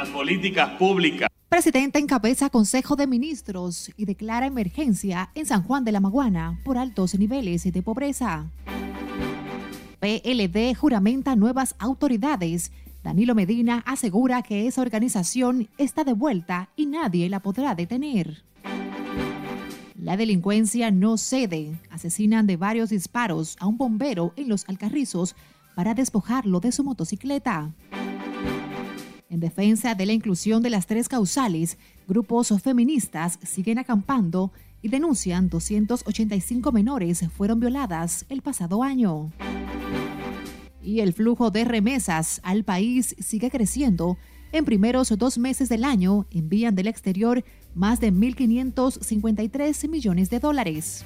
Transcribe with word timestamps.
las 0.00 0.08
políticas 0.08 0.70
públicas. 0.78 1.28
Presidente 1.50 1.98
encabeza 1.98 2.48
Consejo 2.48 2.96
de 2.96 3.06
Ministros 3.06 3.92
y 3.98 4.06
declara 4.06 4.46
emergencia 4.46 5.28
en 5.34 5.44
San 5.44 5.62
Juan 5.62 5.84
de 5.84 5.92
la 5.92 6.00
Maguana 6.00 6.58
por 6.64 6.78
altos 6.78 7.18
niveles 7.18 7.70
de 7.70 7.82
pobreza. 7.82 8.46
PLD 10.00 10.74
juramenta 10.74 11.36
nuevas 11.36 11.74
autoridades. 11.78 12.72
Danilo 13.04 13.34
Medina 13.34 13.82
asegura 13.84 14.40
que 14.40 14.66
esa 14.66 14.80
organización 14.80 15.68
está 15.76 16.02
de 16.02 16.14
vuelta 16.14 16.70
y 16.76 16.86
nadie 16.86 17.28
la 17.28 17.40
podrá 17.40 17.74
detener. 17.74 18.42
La 19.96 20.16
delincuencia 20.16 20.90
no 20.90 21.18
cede. 21.18 21.78
Asesinan 21.90 22.46
de 22.46 22.56
varios 22.56 22.88
disparos 22.88 23.58
a 23.60 23.66
un 23.66 23.76
bombero 23.76 24.32
en 24.36 24.48
los 24.48 24.66
Alcarrizos 24.66 25.36
para 25.74 25.92
despojarlo 25.92 26.60
de 26.60 26.72
su 26.72 26.84
motocicleta. 26.84 27.74
En 29.30 29.38
defensa 29.38 29.94
de 29.94 30.06
la 30.06 30.12
inclusión 30.12 30.60
de 30.60 30.70
las 30.70 30.88
tres 30.88 31.08
causales, 31.08 31.78
grupos 32.08 32.52
feministas 32.60 33.38
siguen 33.44 33.78
acampando 33.78 34.50
y 34.82 34.88
denuncian 34.88 35.48
285 35.48 36.72
menores 36.72 37.24
fueron 37.36 37.60
violadas 37.60 38.26
el 38.28 38.42
pasado 38.42 38.82
año. 38.82 39.30
Y 40.82 40.98
el 40.98 41.12
flujo 41.12 41.52
de 41.52 41.64
remesas 41.64 42.40
al 42.42 42.64
país 42.64 43.14
sigue 43.20 43.52
creciendo. 43.52 44.18
En 44.50 44.64
primeros 44.64 45.16
dos 45.16 45.38
meses 45.38 45.68
del 45.68 45.84
año 45.84 46.26
envían 46.32 46.74
del 46.74 46.88
exterior 46.88 47.44
más 47.72 48.00
de 48.00 48.12
1.553 48.12 49.88
millones 49.88 50.28
de 50.30 50.40
dólares. 50.40 51.04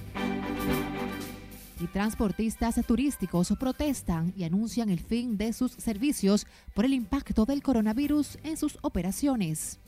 Y 1.81 1.87
transportistas 1.87 2.81
turísticos 2.87 3.53
protestan 3.59 4.33
y 4.37 4.45
anuncian 4.45 4.91
el 4.91 5.01
fin 5.01 5.37
de 5.37 5.53
sus 5.53 5.73
servicios 5.73 6.47
por 6.75 6.85
el 6.85 6.95
impacto 6.95 7.45
del 7.45 7.63
coronavirus 7.63 8.39
en 8.45 8.57
sus 8.57 8.79
operaciones. 8.83 9.79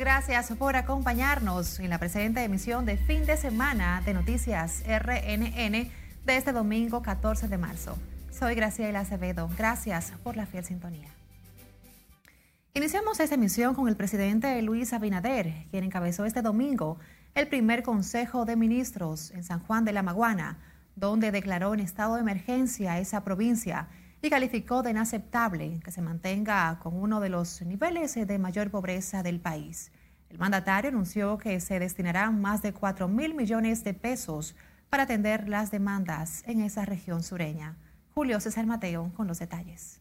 Gracias 0.00 0.50
por 0.52 0.76
acompañarnos 0.76 1.78
en 1.78 1.90
la 1.90 1.98
presente 1.98 2.42
emisión 2.42 2.86
de 2.86 2.96
fin 2.96 3.26
de 3.26 3.36
semana 3.36 4.02
de 4.06 4.14
Noticias 4.14 4.82
RNN 4.86 5.90
de 6.24 6.36
este 6.36 6.52
domingo 6.52 7.02
14 7.02 7.48
de 7.48 7.58
marzo. 7.58 7.98
Soy 8.30 8.54
Graciela 8.54 9.00
Acevedo, 9.00 9.50
gracias 9.58 10.14
por 10.22 10.36
la 10.36 10.46
fiel 10.46 10.64
sintonía. 10.64 11.08
Iniciamos 12.72 13.20
esta 13.20 13.34
emisión 13.34 13.74
con 13.74 13.88
el 13.88 13.96
presidente 13.96 14.62
Luis 14.62 14.94
Abinader, 14.94 15.66
quien 15.70 15.84
encabezó 15.84 16.24
este 16.24 16.40
domingo 16.40 16.98
el 17.34 17.46
primer 17.48 17.82
Consejo 17.82 18.46
de 18.46 18.56
Ministros 18.56 19.32
en 19.32 19.44
San 19.44 19.60
Juan 19.60 19.84
de 19.84 19.92
la 19.92 20.02
Maguana, 20.02 20.56
donde 20.96 21.30
declaró 21.30 21.74
en 21.74 21.80
estado 21.80 22.14
de 22.14 22.22
emergencia 22.22 22.98
esa 23.00 23.22
provincia 23.22 23.88
y 24.22 24.30
calificó 24.30 24.82
de 24.82 24.90
inaceptable 24.90 25.80
que 25.82 25.90
se 25.90 26.02
mantenga 26.02 26.78
con 26.82 26.94
uno 26.94 27.20
de 27.20 27.30
los 27.30 27.62
niveles 27.62 28.14
de 28.14 28.38
mayor 28.38 28.70
pobreza 28.70 29.22
del 29.22 29.40
país. 29.40 29.90
El 30.28 30.38
mandatario 30.38 30.90
anunció 30.90 31.38
que 31.38 31.58
se 31.60 31.78
destinarán 31.78 32.40
más 32.40 32.62
de 32.62 32.72
4 32.72 33.08
mil 33.08 33.34
millones 33.34 33.82
de 33.82 33.94
pesos 33.94 34.54
para 34.88 35.04
atender 35.04 35.48
las 35.48 35.70
demandas 35.70 36.42
en 36.46 36.60
esa 36.60 36.84
región 36.84 37.22
sureña. 37.22 37.76
Julio 38.14 38.40
César 38.40 38.66
Mateo 38.66 39.10
con 39.16 39.26
los 39.26 39.38
detalles. 39.38 40.00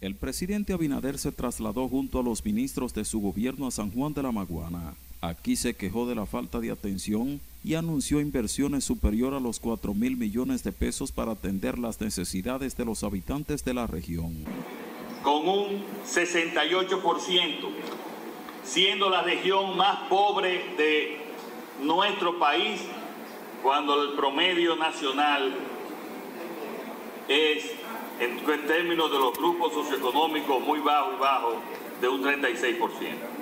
El 0.00 0.16
presidente 0.16 0.72
Abinader 0.72 1.18
se 1.18 1.32
trasladó 1.32 1.88
junto 1.88 2.20
a 2.20 2.22
los 2.22 2.44
ministros 2.44 2.94
de 2.94 3.04
su 3.04 3.20
gobierno 3.20 3.66
a 3.66 3.70
San 3.70 3.90
Juan 3.90 4.14
de 4.14 4.22
la 4.22 4.32
Maguana. 4.32 4.94
Aquí 5.22 5.56
se 5.56 5.74
quejó 5.74 6.06
de 6.06 6.14
la 6.14 6.24
falta 6.24 6.60
de 6.60 6.70
atención 6.70 7.40
y 7.62 7.74
anunció 7.74 8.20
inversiones 8.20 8.84
superior 8.84 9.34
a 9.34 9.40
los 9.40 9.60
4 9.60 9.92
mil 9.92 10.16
millones 10.16 10.64
de 10.64 10.72
pesos 10.72 11.12
para 11.12 11.32
atender 11.32 11.78
las 11.78 12.00
necesidades 12.00 12.74
de 12.76 12.86
los 12.86 13.04
habitantes 13.04 13.62
de 13.62 13.74
la 13.74 13.86
región. 13.86 14.34
Con 15.22 15.46
un 15.46 15.84
68%, 16.06 17.52
siendo 18.64 19.10
la 19.10 19.22
región 19.22 19.76
más 19.76 20.08
pobre 20.08 20.74
de 20.78 21.18
nuestro 21.82 22.38
país, 22.38 22.80
cuando 23.62 24.02
el 24.02 24.16
promedio 24.16 24.74
nacional 24.76 25.54
es, 27.28 27.64
en, 28.20 28.38
términos 28.66 29.12
de 29.12 29.18
los 29.18 29.36
grupos 29.36 29.74
socioeconómicos, 29.74 30.60
muy 30.62 30.80
bajo 30.80 31.12
y 31.12 31.20
bajo, 31.20 31.60
de 32.00 32.08
un 32.08 32.22
36%. 32.22 33.39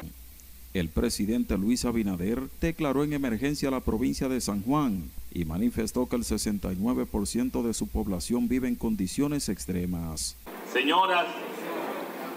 El 0.75 0.91
presidente 0.91 1.57
Luis 1.57 1.87
Abinader 1.87 2.43
declaró 2.61 3.03
en 3.03 3.15
emergencia 3.15 3.71
la 3.71 3.81
provincia 3.81 4.29
de 4.29 4.41
San 4.41 4.63
Juan 4.63 5.11
y 5.33 5.47
manifestó 5.47 6.09
que 6.09 6.17
el 6.17 6.25
69% 6.25 7.63
de 7.63 7.73
su 7.73 7.89
población 7.89 8.49
vive 8.49 8.69
en 8.69 8.75
condiciones 8.75 9.49
extremas. 9.49 10.37
Señoras, 10.71 11.27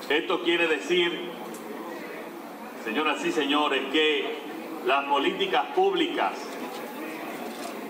esto 0.09 0.43
quiere 0.43 0.67
decir, 0.67 1.11
señoras 2.85 3.23
y 3.25 3.31
señores, 3.33 3.81
que 3.91 4.39
las 4.85 5.05
políticas 5.05 5.65
públicas 5.75 6.33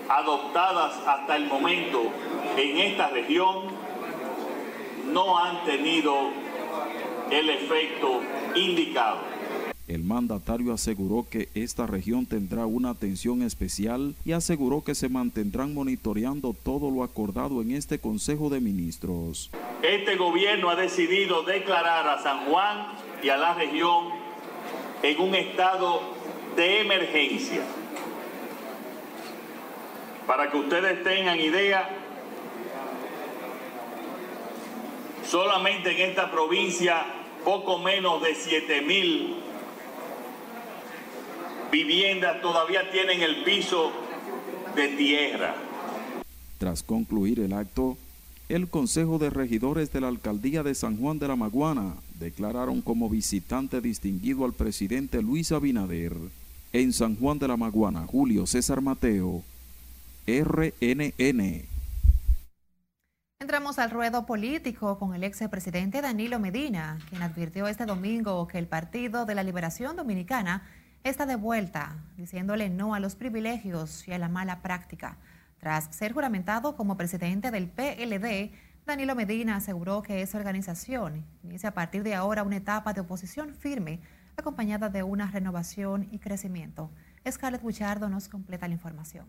adoptadas 0.08 1.06
hasta 1.06 1.36
el 1.36 1.46
momento 1.46 2.02
en 2.56 2.78
esta 2.78 3.08
región 3.10 3.68
no 5.12 5.38
han 5.38 5.64
tenido 5.64 6.30
el 7.30 7.48
efecto 7.48 8.20
indicado. 8.56 9.31
El 9.92 10.04
mandatario 10.04 10.72
aseguró 10.72 11.26
que 11.28 11.50
esta 11.54 11.86
región 11.86 12.24
tendrá 12.24 12.64
una 12.64 12.88
atención 12.88 13.42
especial 13.42 14.14
y 14.24 14.32
aseguró 14.32 14.82
que 14.82 14.94
se 14.94 15.10
mantendrán 15.10 15.74
monitoreando 15.74 16.54
todo 16.54 16.90
lo 16.90 17.02
acordado 17.02 17.60
en 17.60 17.72
este 17.72 17.98
Consejo 17.98 18.48
de 18.48 18.60
Ministros. 18.60 19.50
Este 19.82 20.16
gobierno 20.16 20.70
ha 20.70 20.76
decidido 20.76 21.42
declarar 21.42 22.08
a 22.08 22.22
San 22.22 22.46
Juan 22.46 22.86
y 23.22 23.28
a 23.28 23.36
la 23.36 23.52
región 23.52 24.06
en 25.02 25.20
un 25.20 25.34
estado 25.34 26.00
de 26.56 26.80
emergencia. 26.80 27.60
Para 30.26 30.50
que 30.50 30.56
ustedes 30.56 31.04
tengan 31.04 31.38
idea, 31.38 31.86
solamente 35.28 35.90
en 35.90 36.08
esta 36.08 36.30
provincia 36.30 37.04
poco 37.44 37.78
menos 37.78 38.22
de 38.22 38.34
7 38.34 38.80
mil 38.80 39.51
viviendas 41.72 42.40
todavía 42.42 42.88
tienen 42.92 43.22
el 43.22 43.42
piso 43.42 43.90
de 44.76 44.88
tierra. 44.88 45.54
Tras 46.58 46.82
concluir 46.82 47.40
el 47.40 47.54
acto, 47.54 47.96
el 48.48 48.68
Consejo 48.68 49.18
de 49.18 49.30
Regidores 49.30 49.90
de 49.90 50.02
la 50.02 50.08
Alcaldía 50.08 50.62
de 50.62 50.74
San 50.74 50.98
Juan 50.98 51.18
de 51.18 51.26
la 51.26 51.34
Maguana 51.34 51.94
declararon 52.20 52.82
como 52.82 53.08
visitante 53.08 53.80
distinguido 53.80 54.44
al 54.44 54.52
presidente 54.52 55.22
Luis 55.22 55.50
Abinader. 55.50 56.12
En 56.74 56.92
San 56.92 57.16
Juan 57.16 57.38
de 57.38 57.48
la 57.48 57.56
Maguana, 57.56 58.06
Julio 58.06 58.46
César 58.46 58.80
Mateo, 58.80 59.42
RNN. 60.26 61.64
Entramos 63.40 63.78
al 63.78 63.90
ruedo 63.90 64.24
político 64.24 64.98
con 64.98 65.14
el 65.14 65.24
ex 65.24 65.40
presidente 65.50 66.00
Danilo 66.00 66.38
Medina, 66.38 66.98
quien 67.10 67.22
advirtió 67.22 67.66
este 67.66 67.86
domingo 67.86 68.46
que 68.46 68.58
el 68.58 68.66
Partido 68.66 69.26
de 69.26 69.34
la 69.34 69.42
Liberación 69.42 69.96
Dominicana 69.96 70.62
está 71.04 71.26
de 71.26 71.36
vuelta, 71.36 71.96
diciéndole 72.16 72.70
no 72.70 72.94
a 72.94 73.00
los 73.00 73.16
privilegios 73.16 74.06
y 74.06 74.12
a 74.12 74.18
la 74.18 74.28
mala 74.28 74.62
práctica. 74.62 75.18
Tras 75.58 75.94
ser 75.94 76.12
juramentado 76.12 76.76
como 76.76 76.96
presidente 76.96 77.50
del 77.50 77.68
PLD, 77.68 78.52
Danilo 78.86 79.14
Medina 79.14 79.56
aseguró 79.56 80.02
que 80.02 80.22
esa 80.22 80.38
organización 80.38 81.24
inicia 81.42 81.68
a 81.68 81.74
partir 81.74 82.02
de 82.02 82.14
ahora 82.14 82.42
una 82.42 82.56
etapa 82.56 82.92
de 82.92 83.00
oposición 83.00 83.54
firme, 83.54 84.00
acompañada 84.36 84.88
de 84.88 85.02
una 85.02 85.30
renovación 85.30 86.08
y 86.10 86.18
crecimiento. 86.18 86.90
Scarlett 87.30 87.62
Buchardo 87.62 88.08
nos 88.08 88.28
completa 88.28 88.66
la 88.66 88.74
información. 88.74 89.26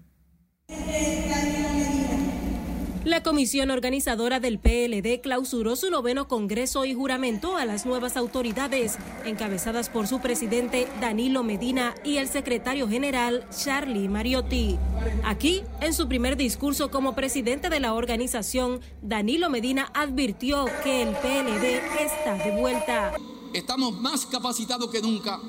La 3.06 3.22
comisión 3.22 3.70
organizadora 3.70 4.40
del 4.40 4.60
PLD 4.60 5.20
clausuró 5.20 5.76
su 5.76 5.90
noveno 5.90 6.30
congreso 6.30 6.86
y 6.86 6.94
juramentó 6.94 7.58
a 7.58 7.66
las 7.66 7.86
nuevas 7.86 8.16
autoridades, 8.16 8.98
encabezadas 9.26 9.90
por 9.90 10.08
su 10.08 10.22
presidente 10.22 10.88
Danilo 11.02 11.44
Medina 11.44 11.96
y 12.06 12.16
el 12.16 12.30
secretario 12.30 12.88
general 12.88 13.46
Charlie 13.50 14.08
Mariotti. 14.08 14.78
Aquí, 15.26 15.64
en 15.82 15.94
su 15.94 16.08
primer 16.08 16.38
discurso 16.38 16.92
como 16.92 17.14
presidente 17.14 17.70
de 17.70 17.82
la 17.82 17.94
organización, 17.94 18.80
Danilo 19.02 19.50
Medina 19.50 19.92
advirtió 19.94 20.66
que 20.82 21.02
el 21.02 21.10
PLD 21.10 21.82
está 22.00 22.36
de 22.36 22.56
vuelta. 22.56 23.16
Estamos 23.54 24.00
más 24.00 24.26
capacitados 24.26 24.90
que 24.90 25.02
nunca 25.02 25.42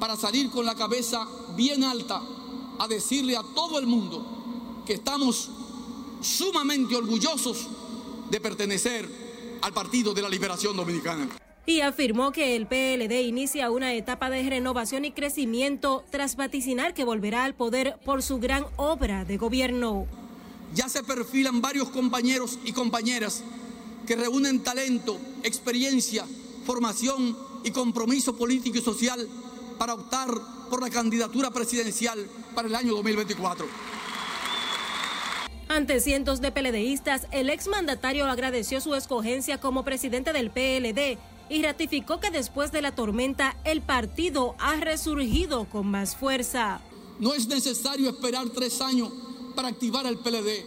para 0.00 0.16
salir 0.16 0.48
con 0.48 0.64
la 0.64 0.74
cabeza 0.74 1.26
bien 1.56 1.84
alta 1.84 2.22
a 2.78 2.88
decirle 2.88 3.36
a 3.36 3.42
todo 3.54 3.78
el 3.78 3.86
mundo 3.86 4.82
que 4.86 4.94
estamos 4.94 5.50
sumamente 6.20 6.96
orgullosos 6.96 7.68
de 8.30 8.40
pertenecer 8.40 9.08
al 9.62 9.72
Partido 9.72 10.14
de 10.14 10.22
la 10.22 10.28
Liberación 10.28 10.76
Dominicana. 10.76 11.28
y 11.68 11.80
afirmó 11.80 12.30
que 12.30 12.54
el 12.54 12.68
PLD 12.68 13.22
inicia 13.26 13.72
una 13.72 13.92
etapa 13.92 14.30
de 14.30 14.48
renovación 14.48 15.04
y 15.04 15.10
crecimiento 15.10 16.04
tras 16.10 16.36
vaticinar 16.36 16.94
que 16.94 17.02
volverá 17.04 17.42
al 17.42 17.56
poder 17.56 17.98
por 18.04 18.22
su 18.22 18.38
gran 18.38 18.64
obra 18.76 19.24
de 19.24 19.36
gobierno. 19.36 20.06
Ya 20.74 20.88
se 20.88 21.02
perfilan 21.02 21.60
varios 21.60 21.88
compañeros 21.88 22.60
y 22.64 22.72
compañeras 22.72 23.42
que 24.06 24.14
reúnen 24.14 24.62
talento, 24.62 25.18
experiencia, 25.42 26.24
formación 26.64 27.36
y 27.64 27.72
compromiso 27.72 28.36
político 28.36 28.78
y 28.78 28.82
social 28.82 29.28
para 29.76 29.94
optar 29.94 30.28
por 30.70 30.80
la 30.80 30.90
candidatura 30.90 31.50
presidencial 31.50 32.28
para 32.54 32.68
el 32.68 32.76
año 32.76 32.94
2024. 32.94 33.66
Ante 35.68 36.00
cientos 36.00 36.40
de 36.40 36.52
PLDistas, 36.52 37.26
el 37.32 37.50
exmandatario 37.50 38.26
agradeció 38.26 38.80
su 38.80 38.94
escogencia 38.94 39.60
como 39.60 39.84
presidente 39.84 40.32
del 40.32 40.50
PLD 40.50 41.18
y 41.48 41.62
ratificó 41.62 42.20
que 42.20 42.30
después 42.30 42.70
de 42.70 42.82
la 42.82 42.94
tormenta 42.94 43.56
el 43.64 43.82
partido 43.82 44.54
ha 44.60 44.76
resurgido 44.76 45.64
con 45.68 45.88
más 45.88 46.14
fuerza. 46.14 46.80
No 47.18 47.34
es 47.34 47.48
necesario 47.48 48.08
esperar 48.10 48.48
tres 48.50 48.80
años 48.80 49.10
para 49.56 49.68
activar 49.68 50.06
el 50.06 50.18
PLD. 50.18 50.64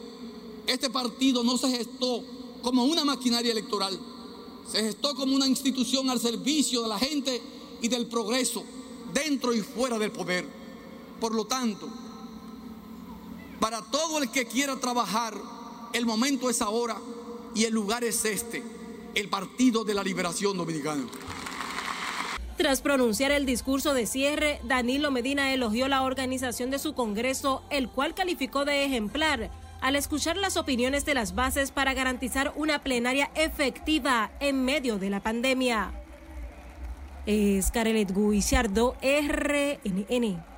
Este 0.68 0.90
partido 0.90 1.44
no 1.44 1.58
se 1.58 1.70
gestó 1.70 2.24
como 2.62 2.84
una 2.84 3.06
maquinaria 3.06 3.54
electoral, 3.54 3.98
se 4.70 4.84
gestó 4.84 5.16
como 5.16 5.34
una 5.34 5.48
institución 5.48 6.10
al 6.10 6.20
servicio 6.20 6.82
de 6.84 6.90
la 6.90 7.00
gente 7.00 7.42
y 7.82 7.88
del 7.88 8.08
progreso 8.08 8.64
dentro 9.14 9.54
y 9.54 9.62
fuera 9.62 9.98
del 9.98 10.12
poder. 10.12 10.46
Por 11.22 11.34
lo 11.34 11.46
tanto, 11.46 11.90
para 13.60 13.82
todo 13.82 14.22
el 14.22 14.32
que 14.32 14.46
quiera 14.46 14.76
trabajar, 14.78 15.34
el 15.94 16.06
momento 16.06 16.50
es 16.50 16.62
ahora 16.62 16.98
y 17.56 17.66
el 17.66 17.74
lugar 17.74 18.04
es 18.04 18.26
este 18.26 18.64
el 19.16 19.28
Partido 19.28 19.84
de 19.84 19.94
la 19.94 20.04
Liberación 20.04 20.58
Dominicana. 20.58 21.04
Tras 22.58 22.82
pronunciar 22.82 23.32
el 23.32 23.46
discurso 23.46 23.94
de 23.94 24.06
cierre, 24.06 24.60
Danilo 24.64 25.12
Medina 25.12 25.54
elogió 25.54 25.88
la 25.88 26.04
organización 26.04 26.70
de 26.70 26.80
su 26.80 26.94
Congreso, 26.94 27.64
el 27.70 27.90
cual 27.90 28.14
calificó 28.14 28.66
de 28.66 28.86
ejemplar 28.86 29.50
al 29.82 29.96
escuchar 29.96 30.36
las 30.36 30.58
opiniones 30.58 31.06
de 31.06 31.14
las 31.14 31.36
bases 31.36 31.72
para 31.72 31.94
garantizar 31.94 32.52
una 32.56 32.84
plenaria 32.84 33.32
efectiva 33.36 34.32
en 34.42 34.66
medio 34.66 35.00
de 35.00 35.10
la 35.10 35.22
pandemia. 35.22 35.94
Es 37.26 37.72
Carelet 37.72 38.14
Guichardo, 38.14 38.96
RNN. 39.02 40.49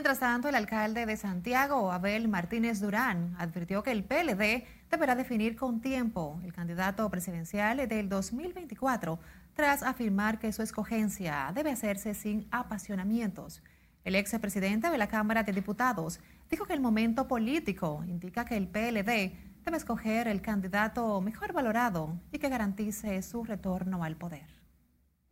Mientras 0.00 0.20
tanto, 0.20 0.48
el 0.48 0.54
alcalde 0.54 1.04
de 1.04 1.14
Santiago, 1.18 1.92
Abel 1.92 2.26
Martínez 2.26 2.80
Durán, 2.80 3.36
advirtió 3.38 3.82
que 3.82 3.90
el 3.90 4.02
PLD 4.02 4.64
deberá 4.90 5.14
definir 5.14 5.56
con 5.56 5.82
tiempo 5.82 6.40
el 6.42 6.54
candidato 6.54 7.10
presidencial 7.10 7.86
del 7.86 8.08
2024 8.08 9.18
tras 9.52 9.82
afirmar 9.82 10.38
que 10.38 10.54
su 10.54 10.62
escogencia 10.62 11.52
debe 11.54 11.70
hacerse 11.70 12.14
sin 12.14 12.48
apasionamientos. 12.50 13.62
El 14.02 14.14
ex 14.14 14.30
presidente 14.38 14.88
de 14.88 14.96
la 14.96 15.08
Cámara 15.08 15.42
de 15.42 15.52
Diputados 15.52 16.18
dijo 16.48 16.64
que 16.64 16.72
el 16.72 16.80
momento 16.80 17.28
político 17.28 18.02
indica 18.06 18.46
que 18.46 18.56
el 18.56 18.68
PLD 18.68 19.34
debe 19.66 19.76
escoger 19.76 20.28
el 20.28 20.40
candidato 20.40 21.20
mejor 21.20 21.52
valorado 21.52 22.18
y 22.32 22.38
que 22.38 22.48
garantice 22.48 23.20
su 23.20 23.44
retorno 23.44 24.02
al 24.02 24.16
poder. 24.16 24.46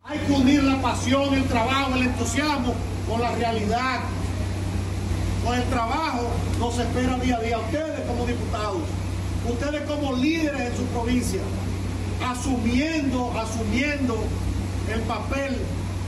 Hay 0.03 0.19
que 0.19 0.33
unir 0.33 0.63
la 0.63 0.77
pasión, 0.83 1.33
el 1.33 1.45
trabajo, 1.45 1.95
el 1.95 2.09
entusiasmo 2.09 2.75
con 3.09 3.23
la 3.23 3.35
realidad. 3.35 4.01
Con 5.45 5.55
el 5.55 5.65
trabajo 5.65 6.31
nos 6.59 6.79
espera 6.79 7.17
día 7.19 7.37
a 7.37 7.41
día 7.41 7.59
ustedes 7.59 8.01
como 8.07 8.27
diputados 8.27 8.83
ustedes 9.51 9.83
como 9.83 10.15
líderes 10.15 10.61
en 10.61 10.77
su 10.77 10.85
provincia, 10.87 11.41
asumiendo, 12.25 13.33
asumiendo 13.39 14.17
el 14.93 15.01
papel 15.03 15.57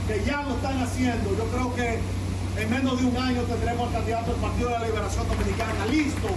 que 0.07 0.23
ya 0.23 0.43
lo 0.43 0.55
están 0.55 0.79
haciendo, 0.81 1.35
yo 1.37 1.45
creo 1.45 1.75
que 1.75 1.99
en 2.61 2.69
menos 2.69 2.99
de 2.99 3.07
un 3.07 3.17
año 3.17 3.41
tendremos 3.43 3.87
al 3.87 3.93
candidato 3.93 4.31
del 4.31 4.41
Partido 4.41 4.69
de 4.69 4.79
la 4.79 4.85
Liberación 4.85 5.27
Dominicana 5.27 5.85
listo. 5.85 6.27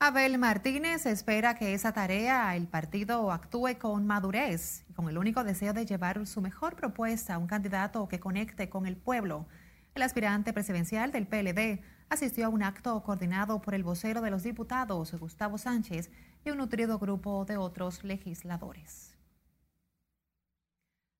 Abel 0.00 0.38
Martínez 0.38 1.06
espera 1.06 1.54
que 1.54 1.72
esa 1.72 1.92
tarea 1.92 2.54
el 2.56 2.66
partido 2.66 3.32
actúe 3.32 3.78
con 3.78 4.06
madurez 4.06 4.84
con 4.94 5.08
el 5.08 5.16
único 5.16 5.44
deseo 5.44 5.72
de 5.72 5.86
llevar 5.86 6.26
su 6.26 6.42
mejor 6.42 6.76
propuesta 6.76 7.34
a 7.34 7.38
un 7.38 7.46
candidato 7.46 8.06
que 8.08 8.20
conecte 8.20 8.68
con 8.68 8.86
el 8.86 8.96
pueblo. 8.96 9.46
El 9.94 10.02
aspirante 10.02 10.52
presidencial 10.52 11.12
del 11.12 11.28
PLD 11.28 11.80
asistió 12.08 12.46
a 12.46 12.48
un 12.48 12.64
acto 12.64 13.00
coordinado 13.04 13.62
por 13.62 13.74
el 13.74 13.84
vocero 13.84 14.20
de 14.20 14.30
los 14.30 14.42
diputados, 14.42 15.12
Gustavo 15.14 15.56
Sánchez, 15.56 16.10
y 16.44 16.50
un 16.50 16.58
nutrido 16.58 16.98
grupo 16.98 17.44
de 17.44 17.56
otros 17.56 18.02
legisladores. 18.02 19.16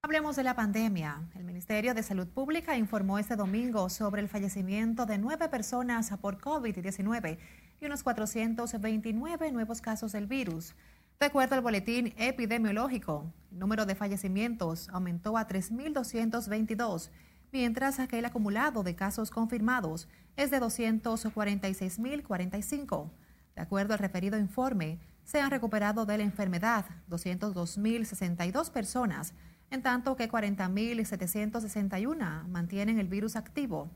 Hablemos 0.03 0.35
de 0.35 0.43
la 0.43 0.57
pandemia. 0.57 1.23
El 1.37 1.45
Ministerio 1.45 1.95
de 1.95 2.03
Salud 2.03 2.27
Pública 2.27 2.77
informó 2.77 3.19
este 3.19 3.37
domingo 3.37 3.89
sobre 3.89 4.21
el 4.21 4.29
fallecimiento 4.29 5.07
de 5.07 5.19
nueve 5.19 5.49
personas 5.49 6.11
por 6.21 6.39
COVID-19 6.39 7.39
y 7.81 7.87
unos 7.87 8.03
429 8.03 9.53
nuevos 9.53 9.81
casos 9.81 10.13
del 10.13 10.27
virus. 10.27 10.75
De 11.21 11.27
acuerdo 11.27 11.55
al 11.55 11.63
boletín 11.63 12.13
epidemiológico, 12.19 13.33
el 13.53 13.61
número 13.61 13.87
de 13.87 13.95
fallecimientos 13.95 14.89
aumentó 14.89 15.39
a 15.39 15.47
3.222 15.47 17.11
mientras 17.55 17.97
que 18.09 18.19
el 18.19 18.25
acumulado 18.25 18.83
de 18.83 18.97
casos 18.97 19.31
confirmados 19.31 20.09
es 20.37 20.51
de 20.51 20.61
246.045. 20.61 23.11
De 23.55 23.63
acuerdo 23.63 23.93
al 23.93 24.01
referido 24.01 24.37
informe, 24.37 24.99
se 25.23 25.41
han 25.41 25.53
recuperado 25.53 26.05
de 26.05 26.19
la 26.19 26.25
enfermedad 26.25 26.85
202.062 27.09 28.73
personas, 28.73 29.35
en 29.71 29.83
tanto 29.83 30.17
que 30.17 30.29
40.761 30.29 32.49
mantienen 32.49 32.99
el 32.99 33.07
virus 33.07 33.37
activo. 33.37 33.89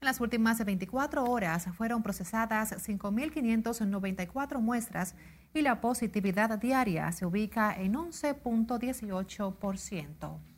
En 0.00 0.06
las 0.06 0.20
últimas 0.20 0.64
24 0.64 1.24
horas 1.24 1.66
fueron 1.76 2.04
procesadas 2.04 2.88
5.594 2.88 4.60
muestras 4.60 5.16
y 5.52 5.62
la 5.62 5.80
positividad 5.80 6.56
diaria 6.60 7.10
se 7.10 7.26
ubica 7.26 7.74
en 7.74 7.94
11.18%. 7.94 10.49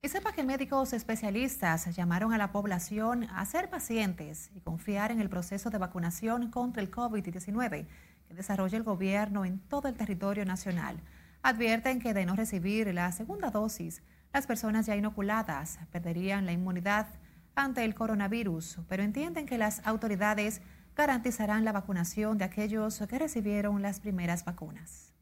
Y 0.00 0.08
sepa 0.10 0.32
que 0.32 0.44
médicos 0.44 0.92
especialistas 0.92 1.92
llamaron 1.96 2.32
a 2.32 2.38
la 2.38 2.52
población 2.52 3.24
a 3.34 3.44
ser 3.44 3.68
pacientes 3.68 4.48
y 4.54 4.60
confiar 4.60 5.10
en 5.10 5.20
el 5.20 5.28
proceso 5.28 5.70
de 5.70 5.78
vacunación 5.78 6.52
contra 6.52 6.80
el 6.80 6.88
COVID-19 6.88 7.84
que 8.28 8.34
desarrolla 8.34 8.78
el 8.78 8.84
gobierno 8.84 9.44
en 9.44 9.58
todo 9.58 9.88
el 9.88 9.96
territorio 9.96 10.44
nacional. 10.44 11.00
Advierten 11.42 11.98
que 11.98 12.14
de 12.14 12.26
no 12.26 12.36
recibir 12.36 12.94
la 12.94 13.10
segunda 13.10 13.50
dosis, 13.50 14.02
las 14.32 14.46
personas 14.46 14.86
ya 14.86 14.94
inoculadas 14.94 15.80
perderían 15.90 16.46
la 16.46 16.52
inmunidad 16.52 17.08
ante 17.56 17.84
el 17.84 17.96
coronavirus, 17.96 18.78
pero 18.88 19.02
entienden 19.02 19.46
que 19.46 19.58
las 19.58 19.84
autoridades 19.84 20.60
garantizarán 20.94 21.64
la 21.64 21.72
vacunación 21.72 22.38
de 22.38 22.44
aquellos 22.44 23.02
que 23.08 23.18
recibieron 23.18 23.82
las 23.82 23.98
primeras 23.98 24.44
vacunas. 24.44 25.12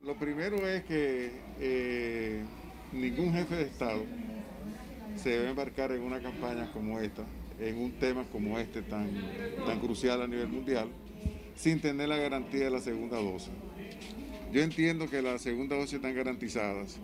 Lo 0.00 0.16
primero 0.16 0.66
es 0.66 0.84
que 0.84 1.38
eh, 1.60 2.44
ningún 2.92 3.32
jefe 3.32 3.56
de 3.56 3.62
Estado 3.64 4.04
se 5.16 5.30
debe 5.30 5.50
embarcar 5.50 5.92
en 5.92 6.02
una 6.02 6.20
campaña 6.20 6.70
como 6.72 7.00
esta, 7.00 7.24
en 7.60 7.78
un 7.78 7.92
tema 7.92 8.24
como 8.30 8.58
este 8.58 8.82
tan, 8.82 9.10
tan 9.66 9.80
crucial 9.80 10.22
a 10.22 10.26
nivel 10.26 10.48
mundial, 10.48 10.88
sin 11.54 11.80
tener 11.80 12.08
la 12.08 12.16
garantía 12.16 12.64
de 12.64 12.70
la 12.70 12.80
segunda 12.80 13.18
dosis. 13.18 13.52
Yo 14.52 14.62
entiendo 14.62 15.08
que 15.08 15.22
las 15.22 15.42
segundas 15.42 15.78
dosis 15.78 15.94
están 15.94 16.14
garantizadas. 16.14 16.98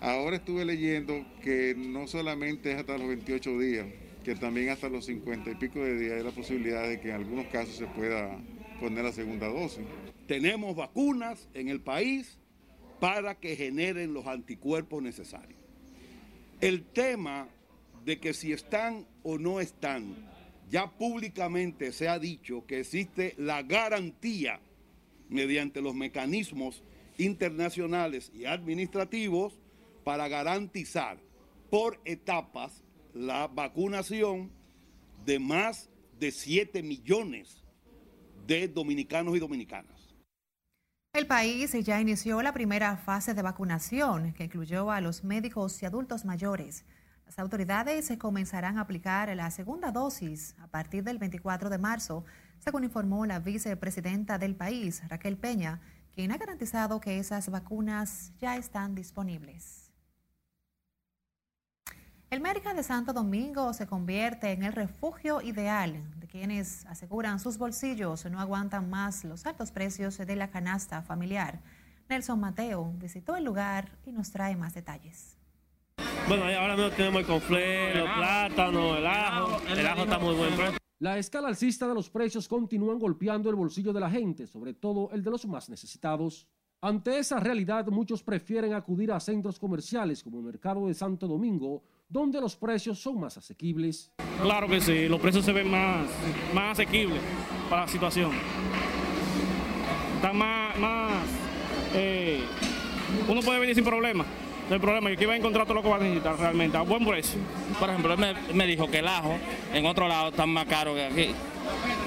Ahora 0.00 0.36
estuve 0.36 0.64
leyendo 0.64 1.24
que 1.42 1.74
no 1.76 2.06
solamente 2.06 2.72
es 2.72 2.78
hasta 2.78 2.98
los 2.98 3.08
28 3.08 3.58
días, 3.58 3.86
que 4.22 4.34
también 4.34 4.70
hasta 4.70 4.88
los 4.88 5.06
50 5.06 5.50
y 5.50 5.54
pico 5.54 5.78
de 5.78 5.98
días 5.98 6.12
hay 6.18 6.24
la 6.24 6.30
posibilidad 6.30 6.86
de 6.86 7.00
que 7.00 7.08
en 7.08 7.14
algunos 7.16 7.46
casos 7.46 7.74
se 7.76 7.86
pueda 7.86 8.38
poner 8.80 9.04
la 9.04 9.12
segunda 9.12 9.48
dosis. 9.48 9.84
Tenemos 10.26 10.76
vacunas 10.76 11.48
en 11.54 11.68
el 11.68 11.80
país 11.80 12.38
para 13.04 13.38
que 13.38 13.54
generen 13.54 14.14
los 14.14 14.26
anticuerpos 14.26 15.02
necesarios. 15.02 15.60
El 16.62 16.84
tema 16.84 17.50
de 18.02 18.18
que 18.18 18.32
si 18.32 18.50
están 18.54 19.06
o 19.22 19.36
no 19.36 19.60
están, 19.60 20.14
ya 20.70 20.90
públicamente 20.90 21.92
se 21.92 22.08
ha 22.08 22.18
dicho 22.18 22.64
que 22.66 22.80
existe 22.80 23.34
la 23.36 23.62
garantía 23.62 24.58
mediante 25.28 25.82
los 25.82 25.94
mecanismos 25.94 26.82
internacionales 27.18 28.32
y 28.34 28.46
administrativos 28.46 29.52
para 30.02 30.26
garantizar 30.28 31.18
por 31.68 32.00
etapas 32.06 32.82
la 33.12 33.48
vacunación 33.48 34.50
de 35.26 35.38
más 35.38 35.90
de 36.18 36.32
7 36.32 36.82
millones 36.82 37.62
de 38.46 38.66
dominicanos 38.66 39.36
y 39.36 39.40
dominicanas. 39.40 39.93
El 41.14 41.28
país 41.28 41.70
ya 41.84 42.00
inició 42.00 42.42
la 42.42 42.52
primera 42.52 42.96
fase 42.96 43.34
de 43.34 43.42
vacunación 43.42 44.32
que 44.32 44.42
incluyó 44.46 44.90
a 44.90 45.00
los 45.00 45.22
médicos 45.22 45.80
y 45.80 45.86
adultos 45.86 46.24
mayores. 46.24 46.84
Las 47.24 47.38
autoridades 47.38 48.12
comenzarán 48.18 48.78
a 48.78 48.80
aplicar 48.80 49.28
la 49.36 49.48
segunda 49.52 49.92
dosis 49.92 50.56
a 50.60 50.66
partir 50.66 51.04
del 51.04 51.18
24 51.18 51.70
de 51.70 51.78
marzo, 51.78 52.24
según 52.58 52.82
informó 52.82 53.26
la 53.26 53.38
vicepresidenta 53.38 54.38
del 54.38 54.56
país, 54.56 55.04
Raquel 55.08 55.36
Peña, 55.36 55.80
quien 56.12 56.32
ha 56.32 56.36
garantizado 56.36 57.00
que 57.00 57.20
esas 57.20 57.48
vacunas 57.48 58.32
ya 58.40 58.56
están 58.56 58.96
disponibles. 58.96 59.83
El 62.34 62.40
Merca 62.40 62.74
de 62.74 62.82
Santo 62.82 63.12
Domingo 63.12 63.72
se 63.74 63.86
convierte 63.86 64.50
en 64.50 64.64
el 64.64 64.72
refugio 64.72 65.40
ideal 65.40 66.02
de 66.18 66.26
quienes 66.26 66.84
aseguran 66.86 67.38
sus 67.38 67.58
bolsillos 67.58 68.24
no 68.24 68.40
aguantan 68.40 68.90
más 68.90 69.22
los 69.22 69.46
altos 69.46 69.70
precios 69.70 70.18
de 70.18 70.34
la 70.34 70.50
canasta 70.50 71.00
familiar. 71.02 71.60
Nelson 72.08 72.40
Mateo 72.40 72.92
visitó 72.96 73.36
el 73.36 73.44
lugar 73.44 73.92
y 74.04 74.10
nos 74.10 74.32
trae 74.32 74.56
más 74.56 74.74
detalles. 74.74 75.36
Bueno, 76.26 76.46
ahora 76.58 76.74
mismo 76.74 76.90
tenemos 76.90 77.20
el 77.20 77.26
conflé, 77.28 77.94
los 77.94 78.10
plátanos, 78.10 78.98
el 78.98 79.06
ajo. 79.06 79.60
El 79.68 79.86
ajo 79.86 80.02
está 80.02 80.18
muy 80.18 80.34
bueno. 80.34 80.56
La 80.98 81.18
escala 81.18 81.46
alcista 81.46 81.86
de 81.86 81.94
los 81.94 82.10
precios 82.10 82.48
continúan 82.48 82.98
golpeando 82.98 83.48
el 83.48 83.54
bolsillo 83.54 83.92
de 83.92 84.00
la 84.00 84.10
gente, 84.10 84.48
sobre 84.48 84.74
todo 84.74 85.08
el 85.12 85.22
de 85.22 85.30
los 85.30 85.46
más 85.46 85.70
necesitados. 85.70 86.48
Ante 86.80 87.16
esa 87.16 87.38
realidad, 87.38 87.86
muchos 87.86 88.24
prefieren 88.24 88.74
acudir 88.74 89.12
a 89.12 89.20
centros 89.20 89.56
comerciales 89.56 90.24
como 90.24 90.40
el 90.40 90.44
Mercado 90.44 90.88
de 90.88 90.94
Santo 90.94 91.28
Domingo 91.28 91.84
donde 92.14 92.40
los 92.40 92.54
precios 92.54 93.00
son 93.00 93.18
más 93.18 93.36
asequibles. 93.36 94.12
Claro 94.40 94.68
que 94.68 94.80
sí, 94.80 95.08
los 95.08 95.20
precios 95.20 95.44
se 95.44 95.52
ven 95.52 95.68
más, 95.68 96.06
más 96.54 96.78
asequibles 96.78 97.20
para 97.68 97.82
la 97.82 97.88
situación. 97.88 98.30
Están 100.14 100.38
más, 100.38 100.78
más 100.78 101.12
eh, 101.92 102.40
uno 103.28 103.40
puede 103.40 103.58
venir 103.58 103.74
sin 103.74 103.82
problema. 103.82 104.24
No 104.68 104.74
hay 104.74 104.80
problema, 104.80 105.08
que 105.08 105.16
aquí 105.16 105.24
va 105.24 105.32
a 105.32 105.36
encontrar 105.36 105.66
todo 105.66 105.74
lo 105.74 105.82
que 105.82 105.88
va 105.88 105.96
a 105.96 105.98
necesitar 105.98 106.38
realmente, 106.38 106.76
a 106.76 106.82
buen 106.82 107.04
precio. 107.04 107.40
Por 107.80 107.90
ejemplo, 107.90 108.14
él 108.14 108.36
me, 108.54 108.66
dijo 108.68 108.88
que 108.88 109.00
el 109.00 109.08
ajo 109.08 109.36
en 109.72 109.84
otro 109.84 110.06
lado 110.06 110.28
está 110.28 110.46
más 110.46 110.66
caro 110.66 110.94
que 110.94 111.04
aquí. 111.06 111.34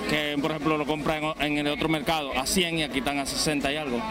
Que, 0.09 0.37
por 0.41 0.51
ejemplo, 0.51 0.77
lo 0.77 0.85
compra 0.85 1.35
en, 1.39 1.57
el 1.57 1.67
otro 1.67 1.89
mercado 1.89 2.31
a 2.37 2.45
100 2.45 2.79
y 2.79 2.83
aquí 2.83 2.99
están 2.99 3.19
a 3.19 3.25
60 3.25 3.71
y 3.73 3.75
algo. 3.75 4.01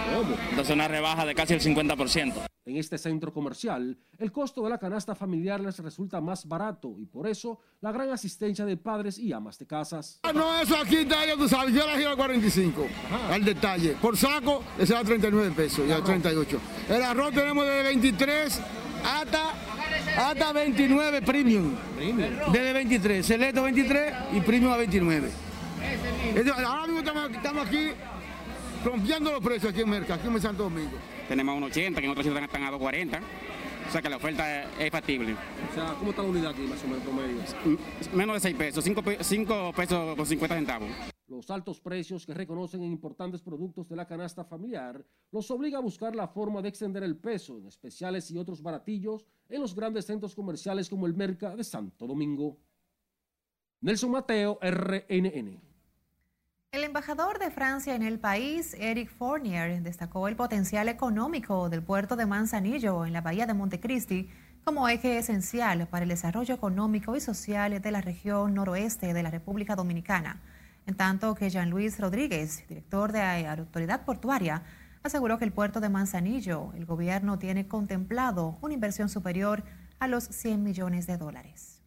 Entonces, 0.51 0.75
una 0.75 0.89
rebaja 0.89 1.25
de 1.25 1.35
casi 1.35 1.55
el 1.55 1.61
50%. 1.61 2.35
En 2.67 2.77
este 2.77 2.99
centro 2.99 3.33
comercial, 3.33 3.97
el 4.19 4.33
costo 4.33 4.65
de 4.65 4.71
la 4.71 4.79
canasta 4.79 5.15
familiar 5.15 5.61
les 5.61 5.79
resulta 5.79 6.21
más 6.21 6.49
barato 6.49 6.97
y 6.99 7.07
por 7.07 7.29
eso 7.29 7.61
la 7.81 7.93
gran 7.93 8.11
asistencia 8.11 8.65
de 8.65 8.77
padres 8.77 9.21
y 9.21 9.33
amas 9.33 9.57
de 9.57 9.67
casas. 9.69 10.19
Ah, 10.25 10.33
no, 10.33 10.61
eso 10.61 10.77
aquí 10.77 10.97
está, 10.97 11.25
ya 11.25 11.37
tú 11.37 11.49
sabes, 11.49 11.73
yo 11.73 11.87
la 11.87 11.97
giro 11.97 12.11
a 12.11 12.17
45, 12.17 12.87
al 13.31 13.45
detalle. 13.45 13.93
Por 14.03 14.17
saco, 14.17 14.65
ese 14.77 14.95
da 14.95 15.05
39 15.05 15.53
pesos, 15.55 15.87
ya 15.87 16.03
38. 16.03 16.59
El 16.89 17.03
arroz 17.05 17.33
tenemos 17.33 17.65
de 17.65 17.83
23 17.85 18.61
hasta, 19.05 19.53
hasta 20.17 20.53
29 20.53 21.23
premium. 21.23 21.75
Desde 22.53 22.73
23, 22.73 23.27
selecto 23.27 23.63
23 23.63 24.15
y 24.33 24.41
premium 24.41 24.73
a 24.73 24.77
29. 24.77 25.31
Ahora 26.65 26.87
mismo 26.87 27.01
estamos, 27.01 27.67
aquí 27.67 27.91
rompiendo 28.85 29.33
los 29.33 29.41
precios 29.41 29.73
aquí 29.73 29.83
en 29.83 29.91
Merca, 29.91 30.15
aquí 30.15 30.27
en 30.27 30.41
Santo 30.41 30.65
Domingo 30.65 30.97
tenemos 31.29 31.57
a 31.57 31.67
1,80, 31.67 31.95
que 31.97 32.05
en 32.05 32.11
otros 32.11 32.25
sitios 32.25 32.43
están 32.43 32.63
a 32.65 32.73
2,40. 32.73 33.21
O 33.89 33.93
sea 33.93 34.03
que 34.03 34.11
la 34.11 34.17
oferta 34.17 34.65
es, 34.81 34.91
factible. 34.91 35.35
O 35.71 35.75
sea, 35.75 35.95
¿cómo 35.95 36.11
está 36.11 36.23
la 36.23 36.29
unidad 36.29 36.51
aquí 36.51 36.63
más 36.63 36.83
o 36.83 36.89
menos 36.89 37.05
promedio? 37.05 37.41
Menos 38.13 38.35
de 38.35 38.41
6 38.41 38.57
pesos, 38.57 38.85
5, 38.85 39.73
pesos 39.73 40.17
con 40.17 40.27
50 40.27 40.55
centavos. 40.57 40.89
Los 41.29 41.51
altos 41.51 41.81
precios 41.81 42.27
que 42.27 42.35
reconocen 42.35 42.83
en 42.83 42.93
importantes 42.93 43.43
productos 43.43 43.89
de 43.89 43.97
la 43.97 44.07
canasta 44.07 44.45
familiar 44.45 45.05
los 45.31 45.51
obliga 45.51 45.79
a 45.79 45.81
buscar 45.81 46.17
la 46.17 46.29
forma 46.29 46.63
de 46.63 46.69
extender 46.69 47.03
el 47.05 47.17
peso 47.17 47.59
en 47.59 47.67
especiales 47.67 48.31
y 48.31 48.39
otros 48.39 48.63
baratillos 48.63 49.27
en 49.49 49.61
los 49.61 49.75
grandes 49.75 50.07
centros 50.07 50.35
comerciales 50.35 50.89
como 50.89 51.07
el 51.07 51.15
Merca 51.15 51.55
de 51.55 51.65
Santo 51.65 52.07
Domingo. 52.07 52.59
Nelson 53.81 54.11
Mateo, 54.11 54.59
RNN. 54.61 55.61
El 56.73 56.85
embajador 56.85 57.39
de 57.39 57.51
Francia 57.51 57.95
en 57.95 58.03
el 58.03 58.19
país, 58.19 58.75
Eric 58.75 59.09
Fournier, 59.11 59.83
destacó 59.83 60.29
el 60.29 60.37
potencial 60.37 60.89
económico 60.89 61.71
del 61.71 61.83
puerto 61.83 62.17
de 62.17 62.27
Manzanillo 62.27 63.07
en 63.07 63.13
la 63.13 63.23
bahía 63.23 63.47
de 63.47 63.55
Montecristi 63.55 64.29
como 64.65 64.89
eje 64.89 65.17
esencial 65.17 65.87
para 65.89 66.03
el 66.03 66.09
desarrollo 66.09 66.55
económico 66.55 67.15
y 67.15 67.21
social 67.21 67.81
de 67.81 67.91
la 67.91 68.01
región 68.01 68.53
noroeste 68.53 69.15
de 69.15 69.23
la 69.23 69.31
República 69.31 69.77
Dominicana. 69.77 70.43
En 70.87 70.97
tanto 70.97 71.35
que 71.35 71.51
Jean-Louis 71.51 71.99
Rodríguez, 72.01 72.67
director 72.69 73.13
de 73.13 73.21
la 73.21 73.53
Autoridad 73.53 74.05
Portuaria, 74.05 74.65
aseguró 75.07 75.39
que 75.39 75.45
el 75.45 75.53
puerto 75.53 75.81
de 75.81 75.89
Manzanillo, 75.89 76.73
el 76.75 76.85
gobierno 76.85 77.39
tiene 77.39 77.67
contemplado 77.67 78.59
una 78.61 78.75
inversión 78.75 79.09
superior 79.09 79.65
a 79.99 80.09
los 80.09 80.25
100 80.25 80.63
millones 80.63 81.07
de 81.07 81.17
dólares. 81.17 81.81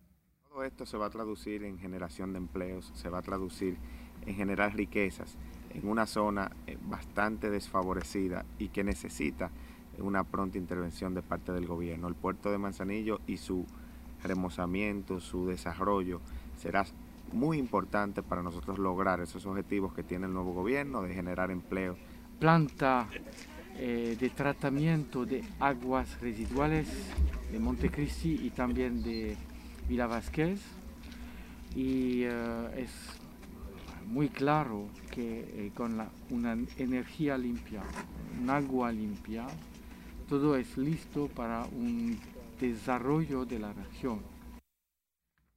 Todo 0.50 0.64
esto 0.64 0.86
se 0.86 0.98
va 0.98 1.08
a 1.08 1.10
traducir 1.10 1.64
en 1.64 1.78
generación 1.78 2.34
de 2.34 2.40
empleos, 2.40 2.92
se 2.96 3.10
va 3.10 3.20
a 3.20 3.22
traducir 3.22 3.78
en 4.26 4.36
generar 4.36 4.76
riquezas 4.76 5.38
en 5.74 5.88
una 5.88 6.06
zona 6.06 6.52
eh, 6.66 6.78
bastante 6.82 7.50
desfavorecida 7.50 8.46
y 8.58 8.70
que 8.70 8.84
necesita 8.84 9.52
una 10.00 10.24
pronta 10.24 10.58
intervención 10.58 11.14
de 11.14 11.22
parte 11.22 11.52
del 11.52 11.68
gobierno. 11.68 12.08
El 12.08 12.16
puerto 12.16 12.52
de 12.52 12.58
Manzanillo 12.58 13.20
y 13.28 13.38
su 13.38 13.66
remozamiento, 14.24 15.20
su 15.20 15.46
desarrollo 15.46 16.22
será 16.58 16.86
muy 17.32 17.58
importante 17.58 18.24
para 18.24 18.42
nosotros 18.42 18.80
lograr 18.80 19.20
esos 19.20 19.46
objetivos 19.46 19.94
que 19.94 20.04
tiene 20.04 20.26
el 20.26 20.34
nuevo 20.34 20.54
gobierno 20.54 21.02
de 21.02 21.14
generar 21.14 21.52
empleo. 21.52 21.98
Planta 22.40 23.08
eh, 23.78 24.16
de 24.20 24.30
tratamiento 24.30 25.26
de 25.26 25.44
aguas 25.60 26.20
residuales 26.22 26.88
de 27.52 27.60
Montecristi 27.60 28.40
y 28.44 28.50
también 28.52 29.04
de 29.04 29.36
Villa 29.88 30.08
Vázquez 30.08 30.60
y 31.76 32.24
eh, 32.24 32.32
es 32.78 32.92
muy 34.08 34.30
claro 34.30 34.88
que 35.12 35.40
eh, 35.40 35.72
con 35.76 36.02
una 36.30 36.58
energía 36.78 37.38
limpia, 37.38 37.84
un 38.42 38.50
agua 38.50 38.92
limpia, 38.92 39.46
todo 40.28 40.56
es 40.56 40.78
listo 40.78 41.28
para 41.28 41.66
un 41.66 42.18
desarrollo 42.60 43.46
de 43.46 43.60
la 43.60 43.74
región. 43.74 44.20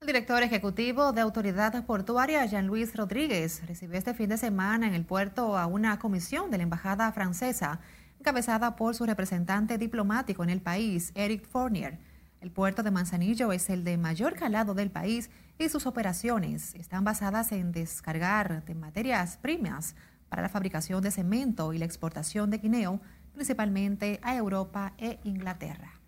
El 0.03 0.07
director 0.07 0.43
ejecutivo 0.43 1.13
de 1.13 1.21
Autoridad 1.21 1.87
Portuaria, 1.87 2.45
Jean-Louis 2.45 2.97
Rodríguez, 2.97 3.63
recibió 3.69 3.97
este 3.97 4.15
fin 4.15 4.31
de 4.31 4.37
semana 4.37 4.89
en 4.89 4.95
el 4.95 5.05
puerto 5.05 5.57
a 5.57 5.67
una 5.67 6.01
comisión 6.01 6.51
de 6.51 6.57
la 6.57 6.65
Embajada 6.65 7.13
francesa, 7.13 7.79
encabezada 8.19 8.75
por 8.75 8.97
su 8.97 9.07
representante 9.07 9.79
diplomático 9.79 10.43
en 10.43 10.51
el 10.51 10.61
país, 10.61 11.13
Eric 11.15 11.47
Fournier. 11.47 12.01
El 12.41 12.51
puerto 12.51 12.83
de 12.83 12.91
Manzanillo 12.91 13.53
es 13.53 13.71
el 13.71 13.85
de 13.85 13.97
mayor 13.97 14.35
calado 14.35 14.75
del 14.75 14.91
país 14.91 15.31
y 15.57 15.69
sus 15.69 15.87
operaciones 15.87 16.75
están 16.75 17.05
basadas 17.05 17.53
en 17.53 17.71
descargar 17.71 18.65
de 18.65 18.75
materias 18.75 19.37
primas 19.37 19.95
para 20.29 20.43
la 20.43 20.49
fabricación 20.49 21.01
de 21.01 21.13
cemento 21.13 21.73
y 21.73 21.79
la 21.79 21.85
exportación 21.85 22.51
de 22.51 22.59
guineo, 22.59 23.01
principalmente 23.35 24.19
a 24.25 24.35
Europa 24.35 24.95
e 24.99 25.21
Inglaterra. 25.23 26.02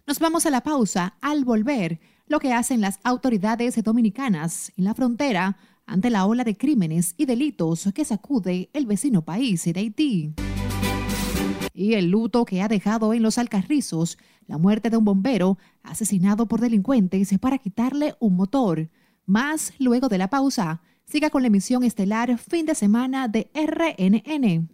Nos 0.08 0.20
vamos 0.20 0.46
a 0.46 0.50
la 0.50 0.62
pausa 0.62 1.18
al 1.22 1.44
volver 1.44 2.00
lo 2.28 2.40
que 2.40 2.54
hacen 2.54 2.82
las 2.82 3.00
autoridades 3.04 3.82
dominicanas 3.84 4.72
en 4.78 4.86
la 4.86 4.94
frontera 4.94 5.58
ante 5.86 6.10
la 6.10 6.26
ola 6.26 6.44
de 6.44 6.58
crímenes 6.58 7.14
y 7.18 7.26
delitos 7.26 7.90
que 7.94 8.06
sacude 8.06 8.70
el 8.74 8.86
vecino 8.86 9.24
país 9.24 9.64
de 9.64 9.80
Haití. 9.80 10.34
Y 11.74 11.94
el 11.94 12.10
luto 12.10 12.44
que 12.44 12.62
ha 12.62 12.68
dejado 12.68 13.14
en 13.14 13.22
los 13.22 13.38
Alcarrizos 13.38 14.18
la 14.48 14.58
muerte 14.58 14.90
de 14.90 14.98
un 14.98 15.06
bombero 15.06 15.58
asesinado 15.84 16.48
por 16.48 16.60
delincuentes 16.60 17.38
para 17.40 17.58
quitarle 17.58 18.16
un 18.20 18.36
motor. 18.36 18.90
Más 19.26 19.74
luego 19.78 20.08
de 20.08 20.18
la 20.18 20.30
pausa. 20.30 20.82
Siga 21.06 21.30
con 21.30 21.42
la 21.42 21.48
emisión 21.48 21.84
estelar 21.84 22.38
fin 22.38 22.66
de 22.66 22.76
semana 22.76 23.28
de 23.28 23.50
RNN. 23.54 24.70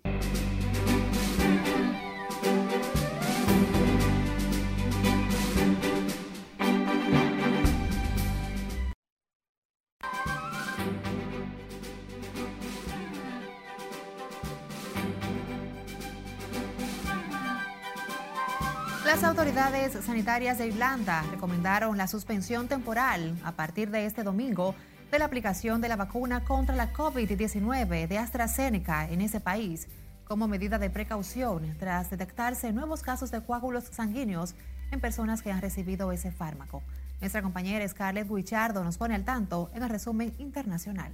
Autoridades 19.54 20.04
sanitarias 20.04 20.58
de 20.58 20.66
Irlanda 20.66 21.24
recomendaron 21.30 21.96
la 21.96 22.08
suspensión 22.08 22.68
temporal 22.68 23.38
a 23.44 23.52
partir 23.52 23.92
de 23.92 24.08
este 24.08 24.24
domingo 24.24 24.74
de 25.12 25.20
la 25.20 25.26
aplicación 25.26 25.80
de 25.80 25.90
la 25.90 25.96
vacuna 25.96 26.44
contra 26.44 26.76
la 26.76 26.92
COVID-19 26.92 28.08
de 28.08 28.18
AstraZeneca 28.18 29.08
en 29.08 29.22
ese 29.22 29.40
país 29.40 29.88
como 30.24 30.48
medida 30.48 30.80
de 30.80 30.90
precaución 30.90 31.76
tras 31.78 32.10
detectarse 32.10 32.74
nuevos 32.74 33.04
casos 33.04 33.30
de 33.30 33.42
coágulos 33.42 33.84
sanguíneos 33.92 34.56
en 34.90 35.00
personas 35.00 35.44
que 35.44 35.52
han 35.52 35.62
recibido 35.62 36.12
ese 36.12 36.32
fármaco. 36.32 36.82
Nuestra 37.22 37.44
compañera 37.44 37.88
Scarlett 37.88 38.28
Guichardo 38.28 38.84
nos 38.84 38.98
pone 38.98 39.14
al 39.14 39.24
tanto 39.24 39.70
en 39.76 39.84
el 39.84 39.90
resumen 39.90 40.34
internacional. 40.40 41.14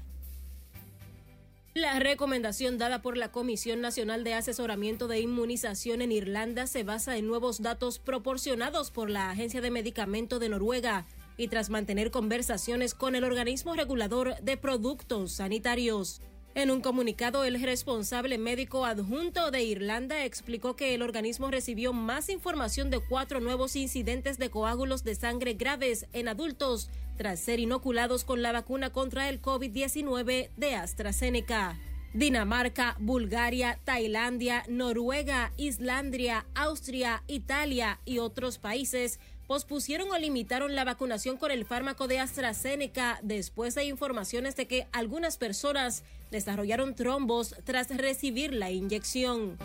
La 1.76 2.00
recomendación 2.00 2.80
dada 2.80 3.04
por 3.04 3.16
la 3.16 3.32
Comisión 3.32 3.80
Nacional 3.80 4.24
de 4.24 4.34
Asesoramiento 4.34 5.08
de 5.08 5.20
Inmunización 5.20 6.02
en 6.02 6.12
Irlanda 6.12 6.66
se 6.66 6.84
basa 6.84 7.16
en 7.16 7.28
nuevos 7.28 7.62
datos 7.62 8.00
proporcionados 8.00 8.90
por 8.90 9.12
la 9.12 9.30
Agencia 9.30 9.62
de 9.62 9.70
Medicamento 9.70 10.40
de 10.40 10.50
Noruega 10.50 11.06
y 11.38 11.48
tras 11.48 11.70
mantener 11.70 12.10
conversaciones 12.10 12.96
con 12.96 13.14
el 13.14 13.24
organismo 13.24 13.76
regulador 13.76 14.36
de 14.42 14.58
productos 14.58 15.34
sanitarios. 15.34 16.22
En 16.56 16.72
un 16.72 16.82
comunicado, 16.82 17.46
el 17.46 17.62
responsable 17.62 18.40
médico 18.40 18.84
adjunto 18.84 19.52
de 19.52 19.62
Irlanda 19.62 20.26
explicó 20.26 20.76
que 20.76 20.96
el 20.96 21.04
organismo 21.04 21.52
recibió 21.52 21.94
más 21.94 22.30
información 22.30 22.90
de 22.90 23.00
cuatro 23.00 23.42
nuevos 23.42 23.76
incidentes 23.76 24.40
de 24.40 24.50
coágulos 24.50 25.04
de 25.04 25.14
sangre 25.14 25.54
graves 25.54 26.08
en 26.14 26.30
adultos 26.30 26.90
tras 27.20 27.42
ser 27.42 27.60
inoculados 27.60 28.24
con 28.24 28.42
la 28.42 28.54
vacuna 28.54 28.92
contra 28.92 29.28
el 29.28 29.42
COVID-19 29.42 30.52
de 30.56 30.76
AstraZeneca. 30.76 31.78
Dinamarca, 32.14 32.96
Bulgaria, 32.98 33.78
Tailandia, 33.84 34.64
Noruega, 34.70 35.52
Islandia, 35.58 36.46
Austria, 36.56 37.22
Italia 37.28 38.00
y 38.06 38.20
otros 38.20 38.58
países 38.58 39.20
pospusieron 39.48 40.10
o 40.12 40.17
limitaron 40.17 40.76
la 40.76 40.86
vacunación 40.86 41.36
con 41.36 41.52
el 41.52 41.65
fármaco 41.65 42.08
de 42.08 42.20
AstraZeneca 42.20 43.20
después 43.22 43.76
de 43.76 43.84
informaciones 43.84 44.56
de 44.56 44.67
que 44.67 44.88
algunas 44.93 45.38
personas 45.38 46.06
desarrollaron 46.32 46.96
trombos 46.96 47.54
tras 47.65 47.89
recibir 47.89 48.54
la 48.54 48.72
inyección. 48.72 49.58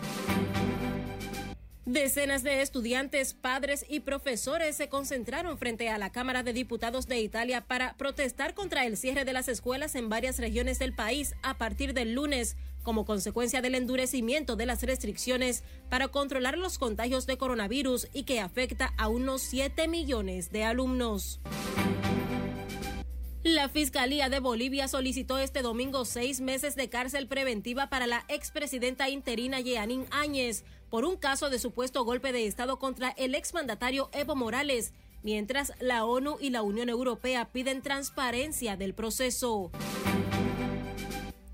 Decenas 1.85 2.41
de 2.41 2.63
estudiantes, 2.63 3.35
padres 3.35 3.85
y 3.87 3.99
profesores 3.99 4.75
se 4.75 4.89
concentraron 4.89 5.59
frente 5.59 5.87
a 5.89 5.99
la 5.99 6.11
Cámara 6.11 6.41
de 6.41 6.51
Diputados 6.51 7.05
de 7.05 7.19
Italia 7.19 7.61
para 7.61 7.93
protestar 7.93 8.55
contra 8.55 8.87
el 8.87 8.97
cierre 8.97 9.23
de 9.23 9.33
las 9.33 9.47
escuelas 9.47 9.93
en 9.93 10.09
varias 10.09 10.39
regiones 10.39 10.79
del 10.79 10.95
país 10.95 11.35
a 11.43 11.59
partir 11.59 11.93
del 11.93 12.13
lunes 12.13 12.57
como 12.81 13.05
consecuencia 13.05 13.61
del 13.61 13.75
endurecimiento 13.75 14.55
de 14.55 14.65
las 14.65 14.81
restricciones 14.81 15.63
para 15.87 16.07
controlar 16.07 16.57
los 16.57 16.79
contagios 16.79 17.27
de 17.27 17.37
coronavirus 17.37 18.07
y 18.13 18.23
que 18.23 18.39
afecta 18.39 18.91
a 18.97 19.07
unos 19.07 19.43
7 19.43 19.87
millones 19.87 20.51
de 20.51 20.63
alumnos. 20.63 21.39
La 23.45 23.69
Fiscalía 23.69 24.27
de 24.27 24.39
Bolivia 24.39 24.87
solicitó 24.87 25.37
este 25.37 25.61
domingo 25.61 26.03
seis 26.03 26.41
meses 26.41 26.75
de 26.75 26.89
cárcel 26.89 27.27
preventiva 27.27 27.91
para 27.91 28.07
la 28.07 28.25
expresidenta 28.27 29.07
interina 29.07 29.59
Yeanín 29.59 30.07
Áñez 30.09 30.63
por 30.89 31.05
un 31.05 31.15
caso 31.15 31.51
de 31.51 31.59
supuesto 31.59 32.03
golpe 32.03 32.31
de 32.31 32.47
Estado 32.47 32.79
contra 32.79 33.11
el 33.11 33.35
exmandatario 33.35 34.09
Evo 34.13 34.35
Morales, 34.35 34.93
mientras 35.21 35.73
la 35.79 36.05
ONU 36.05 36.37
y 36.41 36.49
la 36.49 36.63
Unión 36.63 36.89
Europea 36.89 37.51
piden 37.51 37.83
transparencia 37.83 38.77
del 38.77 38.95
proceso. 38.95 39.69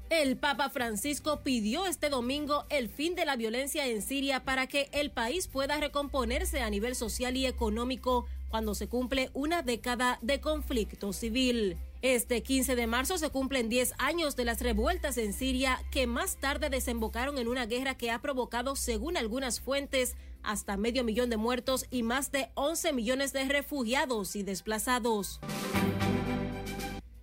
El 0.10 0.38
Papa 0.38 0.70
Francisco 0.70 1.42
pidió 1.44 1.88
este 1.88 2.08
domingo 2.08 2.64
el 2.70 2.88
fin 2.88 3.16
de 3.16 3.26
la 3.26 3.36
violencia 3.36 3.86
en 3.86 4.02
Siria 4.02 4.46
para 4.46 4.66
que 4.66 4.90
el 4.94 5.12
país 5.12 5.50
pueda 5.50 5.78
recomponerse 5.78 6.62
a 6.62 6.70
nivel 6.70 6.96
social 6.96 7.36
y 7.36 7.46
económico 7.48 8.28
cuando 8.52 8.76
se 8.76 8.88
cumple 8.88 9.32
una 9.34 9.64
década 9.64 10.20
de 10.22 10.40
conflicto 10.40 11.14
civil. 11.14 11.78
Este 12.02 12.44
15 12.44 12.76
de 12.76 12.88
marzo 12.88 13.18
se 13.18 13.30
cumplen 13.30 13.70
10 13.70 13.94
años 13.98 14.36
de 14.36 14.46
las 14.46 14.62
revueltas 14.62 15.18
en 15.18 15.34
Siria 15.34 15.80
que 15.92 16.06
más 16.06 16.36
tarde 16.36 16.70
desembocaron 16.70 17.38
en 17.38 17.48
una 17.48 17.66
guerra 17.66 17.96
que 17.96 18.12
ha 18.12 18.20
provocado, 18.20 18.76
según 18.76 19.18
algunas 19.18 19.60
fuentes, 19.60 20.16
hasta 20.44 20.78
medio 20.78 21.04
millón 21.04 21.30
de 21.30 21.38
muertos 21.38 21.86
y 21.92 22.04
más 22.04 22.32
de 22.32 22.50
11 22.56 22.94
millones 22.94 23.34
de 23.34 23.46
refugiados 23.46 24.36
y 24.36 24.44
desplazados. 24.44 25.40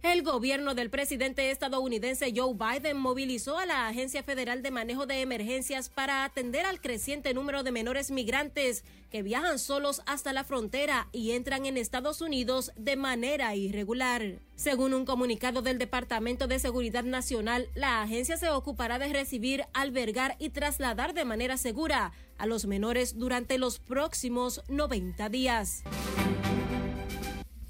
El 0.03 0.23
gobierno 0.23 0.77
del 0.77 0.91
presidente 0.91 1.51
estadounidense 1.51 2.33
Joe 2.35 2.55
Biden 2.55 2.97
movilizó 2.97 3.59
a 3.59 3.67
la 3.67 3.89
Agencia 3.89 4.23
Federal 4.23 4.63
de 4.63 4.71
Manejo 4.71 5.07
de 5.07 5.23
Emergencias 5.23 5.89
para 5.89 6.25
atender 6.25 6.65
al 6.67 6.81
creciente 6.81 7.35
número 7.35 7.65
de 7.65 7.73
menores 7.73 8.13
migrantes 8.13 8.85
que 9.11 9.25
viajan 9.25 9.59
solos 9.59 10.03
hasta 10.07 10.33
la 10.33 10.45
frontera 10.45 11.09
y 11.11 11.33
entran 11.33 11.67
en 11.67 11.77
Estados 11.77 12.21
Unidos 12.21 12.71
de 12.77 12.95
manera 12.95 13.57
irregular. 13.57 14.39
Según 14.55 14.95
un 14.95 15.05
comunicado 15.05 15.63
del 15.63 15.79
Departamento 15.79 16.47
de 16.47 16.61
Seguridad 16.61 17.05
Nacional, 17.05 17.69
la 17.75 18.01
agencia 18.01 18.37
se 18.37 18.51
ocupará 18.51 19.01
de 19.01 19.13
recibir, 19.13 19.65
albergar 19.73 20.37
y 20.39 20.51
trasladar 20.51 21.13
de 21.13 21.25
manera 21.25 21.57
segura 21.57 22.13
a 22.39 22.47
los 22.47 22.67
menores 22.67 23.19
durante 23.19 23.59
los 23.59 23.81
próximos 23.81 24.63
90 24.69 25.29
días. 25.29 25.83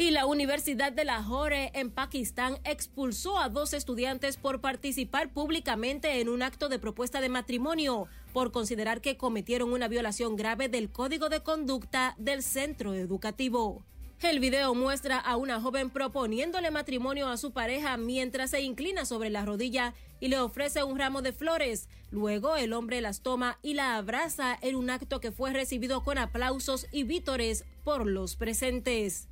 Y 0.01 0.13
la 0.13 0.27
Universidad 0.27 0.93
de 0.93 1.05
Lahore 1.05 1.73
en 1.75 1.91
Pakistán 1.91 2.61
expulsó 2.63 3.37
a 3.37 3.49
dos 3.49 3.73
estudiantes 3.73 4.37
por 4.37 4.61
participar 4.61 5.33
públicamente 5.33 6.21
en 6.21 6.29
un 6.29 6.43
acto 6.43 6.69
de 6.69 6.79
propuesta 6.79 7.21
de 7.21 7.29
matrimonio 7.29 8.07
por 8.33 8.53
considerar 8.53 9.01
que 9.01 9.17
cometieron 9.17 9.73
una 9.73 9.89
violación 9.89 10.37
grave 10.37 10.69
del 10.69 10.93
código 10.93 11.29
de 11.29 11.43
conducta 11.43 12.15
del 12.17 12.45
centro 12.45 12.95
educativo. 12.95 13.83
El 14.23 14.39
video 14.39 14.73
muestra 14.73 15.19
a 15.19 15.37
una 15.37 15.61
joven 15.61 15.91
proponiéndole 15.91 16.71
matrimonio 16.71 17.27
a 17.27 17.37
su 17.37 17.51
pareja 17.51 17.97
mientras 17.97 18.51
se 18.51 18.61
inclina 18.61 19.05
sobre 19.05 19.31
la 19.31 19.45
rodilla 19.45 19.95
y 20.21 20.29
le 20.29 20.39
ofrece 20.39 20.85
un 20.85 20.97
ramo 20.97 21.23
de 21.23 21.33
flores. 21.33 21.89
Luego 22.13 22.55
el 22.55 22.73
hombre 22.73 23.01
las 23.01 23.21
toma 23.23 23.59
y 23.63 23.75
la 23.75 23.97
abraza 23.97 24.57
en 24.63 24.77
un 24.77 24.91
acto 24.91 25.19
que 25.19 25.33
fue 25.33 25.53
recibido 25.53 26.05
con 26.05 26.19
aplausos 26.19 26.87
y 26.93 27.03
vítores 27.03 27.65
por 27.83 28.07
los 28.07 28.37
presentes. 28.37 29.27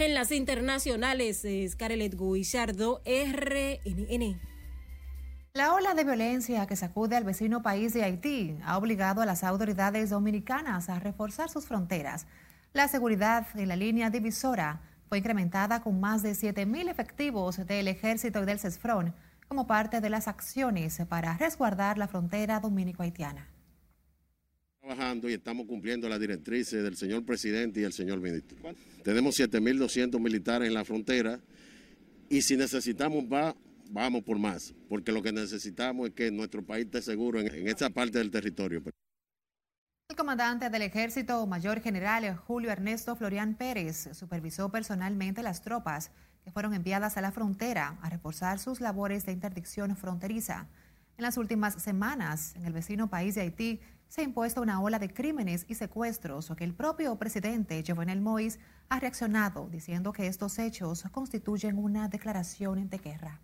En 0.00 0.14
las 0.14 0.32
internacionales, 0.32 1.46
Scarlett 1.68 2.14
Guillardo, 2.18 3.02
RNN. 3.04 4.40
La 5.52 5.74
ola 5.74 5.92
de 5.92 6.04
violencia 6.04 6.66
que 6.66 6.74
sacude 6.74 7.16
al 7.16 7.24
vecino 7.24 7.60
país 7.60 7.92
de 7.92 8.02
Haití 8.02 8.56
ha 8.64 8.78
obligado 8.78 9.20
a 9.20 9.26
las 9.26 9.44
autoridades 9.44 10.08
dominicanas 10.08 10.88
a 10.88 11.00
reforzar 11.00 11.50
sus 11.50 11.66
fronteras. 11.66 12.26
La 12.72 12.88
seguridad 12.88 13.46
en 13.54 13.68
la 13.68 13.76
línea 13.76 14.08
divisora 14.08 14.80
fue 15.10 15.18
incrementada 15.18 15.82
con 15.82 16.00
más 16.00 16.22
de 16.22 16.32
7.000 16.32 16.88
efectivos 16.88 17.58
del 17.66 17.86
ejército 17.86 18.42
y 18.42 18.46
del 18.46 18.58
CESFRON 18.58 19.14
como 19.48 19.66
parte 19.66 20.00
de 20.00 20.08
las 20.08 20.28
acciones 20.28 20.98
para 21.10 21.36
resguardar 21.36 21.98
la 21.98 22.08
frontera 22.08 22.58
dominico-haitiana 22.58 23.50
trabajando 24.90 25.30
y 25.30 25.34
estamos 25.34 25.66
cumpliendo 25.66 26.08
las 26.08 26.18
directrices 26.18 26.82
del 26.82 26.96
señor 26.96 27.24
presidente 27.24 27.80
y 27.80 27.84
el 27.84 27.92
señor 27.92 28.20
ministro. 28.20 28.58
Tenemos 29.04 29.38
7.200 29.38 30.18
militares 30.18 30.66
en 30.66 30.74
la 30.74 30.84
frontera 30.84 31.38
y 32.28 32.42
si 32.42 32.56
necesitamos 32.56 33.24
va, 33.24 33.54
vamos 33.90 34.24
por 34.24 34.38
más, 34.38 34.74
porque 34.88 35.12
lo 35.12 35.22
que 35.22 35.32
necesitamos 35.32 36.08
es 36.08 36.14
que 36.14 36.30
nuestro 36.32 36.64
país 36.64 36.86
esté 36.86 37.02
seguro 37.02 37.40
en, 37.40 37.54
en 37.54 37.68
esa 37.68 37.90
parte 37.90 38.18
del 38.18 38.30
territorio. 38.30 38.82
El 40.08 40.16
comandante 40.16 40.68
del 40.70 40.82
ejército, 40.82 41.46
mayor 41.46 41.80
general 41.80 42.34
Julio 42.36 42.70
Ernesto 42.70 43.14
Florian 43.14 43.54
Pérez, 43.54 44.08
supervisó 44.12 44.70
personalmente 44.70 45.42
las 45.44 45.62
tropas 45.62 46.10
que 46.42 46.50
fueron 46.50 46.74
enviadas 46.74 47.16
a 47.16 47.20
la 47.20 47.30
frontera 47.30 47.96
a 48.02 48.10
reforzar 48.10 48.58
sus 48.58 48.80
labores 48.80 49.24
de 49.24 49.32
interdicción 49.32 49.94
fronteriza. 49.96 50.66
En 51.16 51.22
las 51.22 51.36
últimas 51.36 51.74
semanas, 51.74 52.54
en 52.56 52.64
el 52.64 52.72
vecino 52.72 53.08
país 53.08 53.34
de 53.34 53.42
Haití, 53.42 53.80
se 54.10 54.22
ha 54.22 54.24
impuesto 54.24 54.60
una 54.60 54.82
ola 54.82 54.98
de 54.98 55.08
crímenes 55.08 55.64
y 55.68 55.76
secuestros, 55.76 56.52
que 56.56 56.64
el 56.64 56.74
propio 56.74 57.14
presidente 57.16 57.84
Jovenel 57.86 58.20
Moïse 58.20 58.58
ha 58.88 58.98
reaccionado 58.98 59.68
diciendo 59.70 60.12
que 60.12 60.26
estos 60.26 60.58
hechos 60.58 61.04
constituyen 61.12 61.78
una 61.78 62.08
declaración 62.08 62.90
de 62.90 62.98
guerra. 62.98 63.40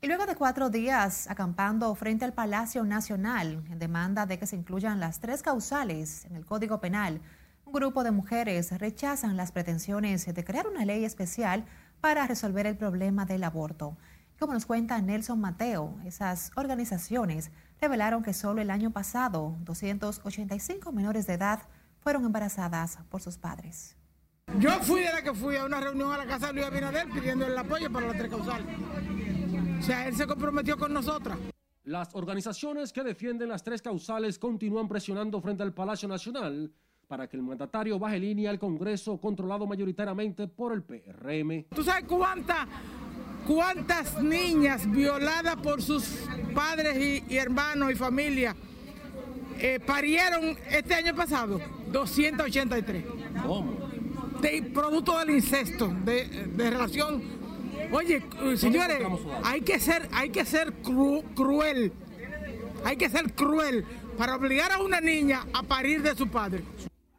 Y 0.00 0.06
luego 0.06 0.24
de 0.24 0.36
cuatro 0.36 0.70
días 0.70 1.28
acampando 1.28 1.94
frente 1.96 2.24
al 2.24 2.32
Palacio 2.32 2.82
Nacional 2.84 3.62
en 3.68 3.78
demanda 3.78 4.24
de 4.24 4.38
que 4.38 4.46
se 4.46 4.56
incluyan 4.56 5.00
las 5.00 5.20
tres 5.20 5.42
causales 5.42 6.24
en 6.24 6.36
el 6.36 6.46
Código 6.46 6.80
Penal, 6.80 7.20
un 7.66 7.72
grupo 7.74 8.02
de 8.04 8.10
mujeres 8.10 8.72
rechazan 8.78 9.36
las 9.36 9.52
pretensiones 9.52 10.24
de 10.24 10.44
crear 10.44 10.66
una 10.66 10.86
ley 10.86 11.04
especial 11.04 11.66
para 12.00 12.26
resolver 12.26 12.64
el 12.64 12.78
problema 12.78 13.26
del 13.26 13.44
aborto. 13.44 13.98
Como 14.38 14.52
nos 14.52 14.66
cuenta 14.66 15.00
Nelson 15.00 15.40
Mateo, 15.40 15.98
esas 16.04 16.52
organizaciones 16.54 17.50
revelaron 17.80 18.22
que 18.22 18.32
solo 18.32 18.60
el 18.60 18.70
año 18.70 18.92
pasado 18.92 19.56
285 19.64 20.92
menores 20.92 21.26
de 21.26 21.34
edad 21.34 21.62
fueron 21.98 22.24
embarazadas 22.24 22.98
por 23.08 23.20
sus 23.20 23.36
padres. 23.36 23.96
Yo 24.60 24.70
fui 24.80 25.00
de 25.00 25.12
la 25.12 25.22
que 25.22 25.34
fui 25.34 25.56
a 25.56 25.64
una 25.64 25.80
reunión 25.80 26.12
a 26.12 26.18
la 26.18 26.26
casa 26.26 26.46
de 26.46 26.52
Luis 26.52 26.66
Abinader 26.66 27.08
pidiendo 27.10 27.46
el 27.46 27.58
apoyo 27.58 27.90
para 27.90 28.06
las 28.06 28.16
tres 28.16 28.30
causales. 28.30 28.66
O 29.80 29.82
sea, 29.82 30.06
él 30.06 30.14
se 30.14 30.26
comprometió 30.26 30.78
con 30.78 30.92
nosotras. 30.92 31.36
Las 31.82 32.14
organizaciones 32.14 32.92
que 32.92 33.02
defienden 33.02 33.48
las 33.48 33.64
tres 33.64 33.82
causales 33.82 34.38
continúan 34.38 34.86
presionando 34.86 35.40
frente 35.40 35.64
al 35.64 35.74
Palacio 35.74 36.08
Nacional 36.08 36.72
para 37.08 37.26
que 37.26 37.36
el 37.36 37.42
mandatario 37.42 37.98
baje 37.98 38.20
línea 38.20 38.50
al 38.50 38.58
Congreso 38.58 39.18
controlado 39.20 39.66
mayoritariamente 39.66 40.46
por 40.46 40.72
el 40.72 40.84
PRM. 40.84 41.64
¿Tú 41.74 41.82
sabes 41.82 42.04
cuántas 42.06 42.68
cuántas 43.48 44.22
niñas 44.22 44.88
violadas 44.90 45.56
por 45.56 45.82
sus 45.82 46.04
padres 46.54 46.98
y, 46.98 47.32
y 47.32 47.38
hermanos 47.38 47.90
y 47.90 47.94
familia 47.94 48.54
eh, 49.58 49.80
parieron 49.84 50.56
este 50.70 50.94
año 50.94 51.14
pasado? 51.16 51.58
283. 51.90 53.04
¿Cómo? 53.42 53.88
De 54.42 54.62
producto 54.62 55.18
del 55.18 55.30
incesto, 55.30 55.88
de, 56.04 56.26
de 56.28 56.70
relación. 56.70 57.22
Oye, 57.90 58.22
señores, 58.56 58.98
hay 59.42 59.62
que 59.62 59.80
ser, 59.80 60.08
hay 60.12 60.28
que 60.28 60.44
ser 60.44 60.74
cru, 60.74 61.24
cruel. 61.34 61.92
Hay 62.84 62.96
que 62.96 63.08
ser 63.08 63.32
cruel 63.32 63.84
para 64.18 64.36
obligar 64.36 64.70
a 64.72 64.82
una 64.82 65.00
niña 65.00 65.46
a 65.54 65.62
parir 65.62 66.02
de 66.02 66.14
su 66.14 66.28
padre. 66.28 66.62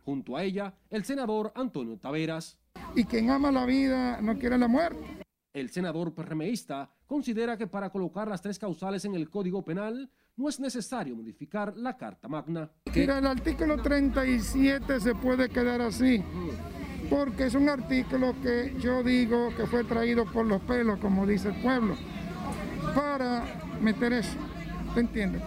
Junto 0.06 0.38
a 0.38 0.44
ella, 0.44 0.74
el 0.92 1.04
senador 1.04 1.52
Antonio 1.56 1.98
Taveras. 1.98 2.58
Y 2.96 3.04
quien 3.04 3.32
ama 3.32 3.52
la 3.52 3.66
vida 3.66 4.22
no 4.22 4.38
quiere 4.38 4.58
la 4.58 4.68
muerte. 4.68 5.19
El 5.52 5.72
senador 5.72 6.14
PRMista 6.14 6.92
considera 7.08 7.58
que 7.58 7.66
para 7.66 7.90
colocar 7.90 8.28
las 8.28 8.42
tres 8.42 8.60
causales 8.60 9.04
en 9.06 9.16
el 9.16 9.32
Código 9.32 9.66
Penal 9.66 10.08
no 10.36 10.48
es 10.48 10.60
necesario 10.60 11.16
modificar 11.16 11.76
la 11.76 11.98
Carta 11.98 12.28
Magna. 12.28 12.72
Mira, 12.94 13.18
el 13.18 13.26
artículo 13.26 13.82
37 13.82 15.00
se 15.00 15.16
puede 15.16 15.50
quedar 15.50 15.82
así, 15.82 16.24
porque 17.10 17.46
es 17.48 17.56
un 17.56 17.68
artículo 17.68 18.40
que 18.44 18.76
yo 18.80 19.02
digo 19.02 19.50
que 19.58 19.66
fue 19.66 19.84
traído 19.84 20.24
por 20.32 20.46
los 20.46 20.62
pelos, 20.62 21.00
como 21.00 21.26
dice 21.26 21.50
el 21.50 21.62
pueblo, 21.64 21.96
para 22.94 23.44
meter 23.82 24.14
eso. 24.14 24.38
¿Te 24.94 25.00
entiendes? 25.00 25.42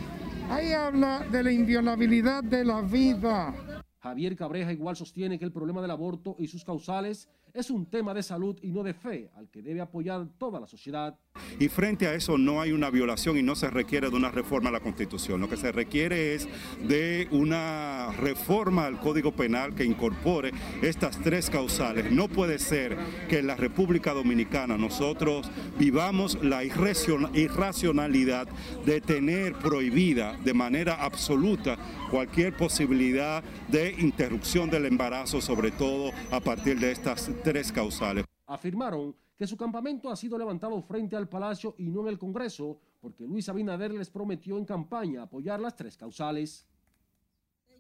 Ahí 0.50 0.72
habla 0.72 1.20
de 1.30 1.44
la 1.44 1.52
inviolabilidad 1.52 2.42
de 2.42 2.64
la 2.64 2.82
vida. 2.82 3.54
Javier 4.00 4.34
Cabreja 4.34 4.72
igual 4.72 4.96
sostiene 4.96 5.38
que 5.38 5.44
el 5.44 5.52
problema 5.52 5.80
del 5.80 5.92
aborto 5.92 6.34
y 6.40 6.48
sus 6.48 6.64
causales 6.64 7.28
es 7.54 7.70
un 7.70 7.86
tema 7.86 8.14
de 8.14 8.22
salud 8.22 8.58
y 8.62 8.70
no 8.70 8.82
de 8.82 8.94
fe, 8.94 9.30
al 9.36 9.48
que 9.50 9.62
debe 9.62 9.80
apoyar 9.80 10.26
toda 10.38 10.60
la 10.60 10.66
sociedad. 10.66 11.18
Y 11.58 11.68
frente 11.68 12.06
a 12.06 12.14
eso 12.14 12.38
no 12.38 12.60
hay 12.60 12.72
una 12.72 12.90
violación 12.90 13.38
y 13.38 13.42
no 13.42 13.54
se 13.54 13.70
requiere 13.70 14.10
de 14.10 14.16
una 14.16 14.30
reforma 14.30 14.68
a 14.68 14.72
la 14.72 14.80
Constitución. 14.80 15.40
Lo 15.40 15.48
que 15.48 15.56
se 15.56 15.72
requiere 15.72 16.34
es 16.34 16.48
de 16.86 17.28
una 17.30 18.12
reforma 18.12 18.86
al 18.86 19.00
Código 19.00 19.32
Penal 19.32 19.74
que 19.74 19.84
incorpore 19.84 20.52
estas 20.82 21.18
tres 21.20 21.50
causales. 21.50 22.10
No 22.10 22.28
puede 22.28 22.58
ser 22.58 22.96
que 23.28 23.38
en 23.38 23.46
la 23.46 23.56
República 23.56 24.12
Dominicana 24.12 24.76
nosotros 24.76 25.50
vivamos 25.78 26.42
la 26.42 26.64
irracionalidad 26.64 28.48
de 28.84 29.00
tener 29.00 29.54
prohibida 29.54 30.36
de 30.44 30.54
manera 30.54 31.02
absoluta 31.02 31.76
cualquier 32.10 32.56
posibilidad 32.56 33.42
de 33.68 33.92
interrupción 33.98 34.68
del 34.70 34.86
embarazo, 34.86 35.40
sobre 35.40 35.70
todo 35.70 36.12
a 36.30 36.40
partir 36.40 36.78
de 36.78 36.92
estas 36.92 37.30
tres 37.42 37.72
causales. 37.72 38.24
Afirmaron 38.46 39.14
que 39.36 39.46
su 39.46 39.56
campamento 39.56 40.10
ha 40.10 40.16
sido 40.16 40.38
levantado 40.38 40.80
frente 40.82 41.16
al 41.16 41.28
Palacio 41.28 41.74
y 41.78 41.90
no 41.90 42.02
en 42.02 42.08
el 42.08 42.18
Congreso, 42.18 42.78
porque 43.00 43.24
Luis 43.24 43.48
Abinader 43.48 43.92
les 43.92 44.10
prometió 44.10 44.58
en 44.58 44.64
campaña 44.64 45.22
apoyar 45.22 45.58
las 45.60 45.74
tres 45.74 45.96
causales. 45.96 46.66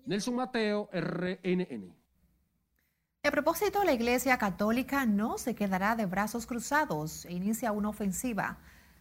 Nelson 0.04 0.34
Mateo, 0.34 0.88
RNN. 0.92 1.94
A 3.22 3.30
propósito, 3.30 3.84
la 3.84 3.92
Iglesia 3.92 4.36
Católica 4.36 5.06
no 5.06 5.38
se 5.38 5.54
quedará 5.54 5.94
de 5.94 6.06
brazos 6.06 6.44
cruzados 6.44 7.24
e 7.26 7.32
inicia 7.32 7.70
una 7.70 7.90
ofensiva. 7.90 8.58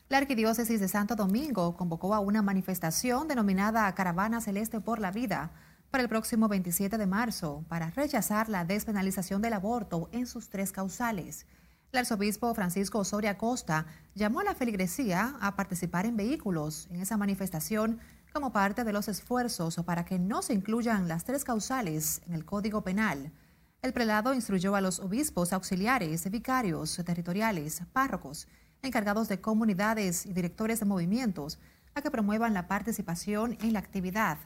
La 0.09 0.19
Arquidiócesis 0.19 0.79
de 0.79 0.87
Santo 0.87 1.15
Domingo 1.15 1.75
convocó 1.75 2.13
a 2.13 2.19
una 2.19 2.43
manifestación 2.43 3.27
denominada 3.27 3.91
Caravana 3.95 4.41
Celeste 4.41 4.79
por 4.79 4.99
la 4.99 5.09
Vida 5.09 5.51
para 5.91 6.03
el 6.03 6.09
próximo 6.09 6.47
27 6.47 6.97
de 6.97 7.05
marzo 7.05 7.65
para 7.67 7.91
rechazar 7.91 8.47
la 8.47 8.63
despenalización 8.63 9.41
del 9.41 9.53
aborto 9.53 10.09
en 10.13 10.25
sus 10.25 10.49
tres 10.49 10.71
causales. 10.71 11.45
El 11.91 11.99
arzobispo 11.99 12.55
Francisco 12.55 12.99
Osoria 12.99 13.37
Costa 13.37 13.85
llamó 14.15 14.39
a 14.39 14.45
la 14.45 14.55
feligresía 14.55 15.35
a 15.41 15.57
participar 15.57 16.05
en 16.05 16.15
vehículos 16.15 16.87
en 16.89 17.01
esa 17.01 17.17
manifestación 17.17 17.99
como 18.31 18.53
parte 18.53 18.85
de 18.85 18.93
los 18.93 19.09
esfuerzos 19.09 19.75
para 19.85 20.05
que 20.05 20.17
no 20.17 20.41
se 20.41 20.53
incluyan 20.53 21.09
las 21.09 21.25
tres 21.25 21.43
causales 21.43 22.21
en 22.25 22.35
el 22.35 22.45
Código 22.45 22.81
Penal. 22.81 23.33
El 23.81 23.91
prelado 23.91 24.33
instruyó 24.33 24.75
a 24.75 24.81
los 24.81 25.01
obispos 25.01 25.51
auxiliares, 25.51 26.29
vicarios 26.31 27.01
territoriales, 27.05 27.81
párrocos, 27.91 28.47
encargados 28.81 29.27
de 29.27 29.41
comunidades 29.41 30.25
y 30.25 30.31
directores 30.31 30.79
de 30.79 30.85
movimientos 30.85 31.59
a 31.93 32.01
que 32.01 32.11
promuevan 32.11 32.53
la 32.53 32.69
participación 32.69 33.57
en 33.61 33.73
la 33.73 33.79
actividad. 33.79 34.37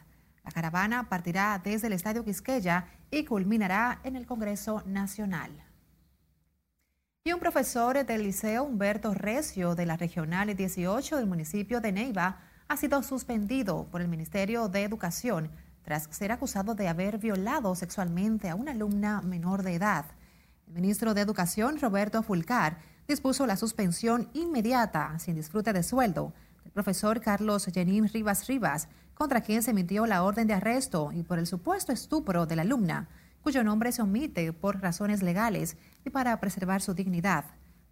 La 0.45 0.51
caravana 0.51 1.10
partirá 1.10 1.60
desde 1.62 1.88
el 1.88 1.93
Estadio 1.93 2.23
Quisqueya 2.23 2.88
y 3.10 3.25
culminará 3.25 3.99
en 4.03 4.15
el 4.15 4.27
Congreso 4.27 4.84
Nacional. 4.86 5.51
Y 7.23 7.34
un 7.34 7.39
profesor 7.39 8.05
del 8.05 8.21
Liceo 8.21 8.63
Humberto 8.63 9.15
Recio 9.15 9.73
de 9.73 9.88
la 9.88 9.97
Regional 9.97 10.55
18 10.55 11.17
del 11.17 11.25
municipio 11.25 11.81
de 11.81 11.91
Neiva 11.91 12.41
ha 12.67 12.77
sido 12.77 13.01
suspendido 13.01 13.88
por 13.89 14.01
el 14.01 14.08
Ministerio 14.08 14.69
de 14.69 14.84
Educación 14.84 15.49
tras 15.81 16.08
ser 16.12 16.31
acusado 16.31 16.75
de 16.75 16.88
haber 16.88 17.17
violado 17.17 17.73
sexualmente 17.73 18.49
a 18.49 18.55
una 18.55 18.71
alumna 18.71 19.21
menor 19.21 19.63
de 19.63 19.73
edad. 19.73 20.05
El 20.67 20.73
ministro 20.73 21.15
de 21.15 21.21
Educación, 21.21 21.79
Roberto 21.79 22.21
Fulcar, 22.21 22.77
dispuso 23.08 23.47
la 23.47 23.58
suspensión 23.58 24.29
inmediata, 24.34 25.17
sin 25.17 25.36
disfrute 25.36 25.73
de 25.73 25.81
sueldo, 25.81 26.34
del 26.63 26.71
profesor 26.71 27.21
Carlos 27.21 27.65
Jenín 27.73 28.08
Rivas 28.10 28.47
Rivas, 28.47 28.88
contra 29.15 29.41
quien 29.41 29.63
se 29.63 29.71
emitió 29.71 30.06
la 30.06 30.23
orden 30.23 30.45
de 30.45 30.54
arresto 30.54 31.12
y 31.12 31.23
por 31.23 31.39
el 31.39 31.47
supuesto 31.47 31.91
estupro 31.91 32.45
de 32.45 32.56
la 32.56 32.62
alumna, 32.62 33.08
cuyo 33.41 33.63
nombre 33.63 33.91
se 33.91 34.01
omite 34.01 34.54
por 34.54 34.82
razones 34.82 35.23
legales 35.23 35.78
y 36.06 36.10
para 36.10 36.39
preservar 36.39 36.82
su 36.82 36.93
dignidad. 36.93 37.45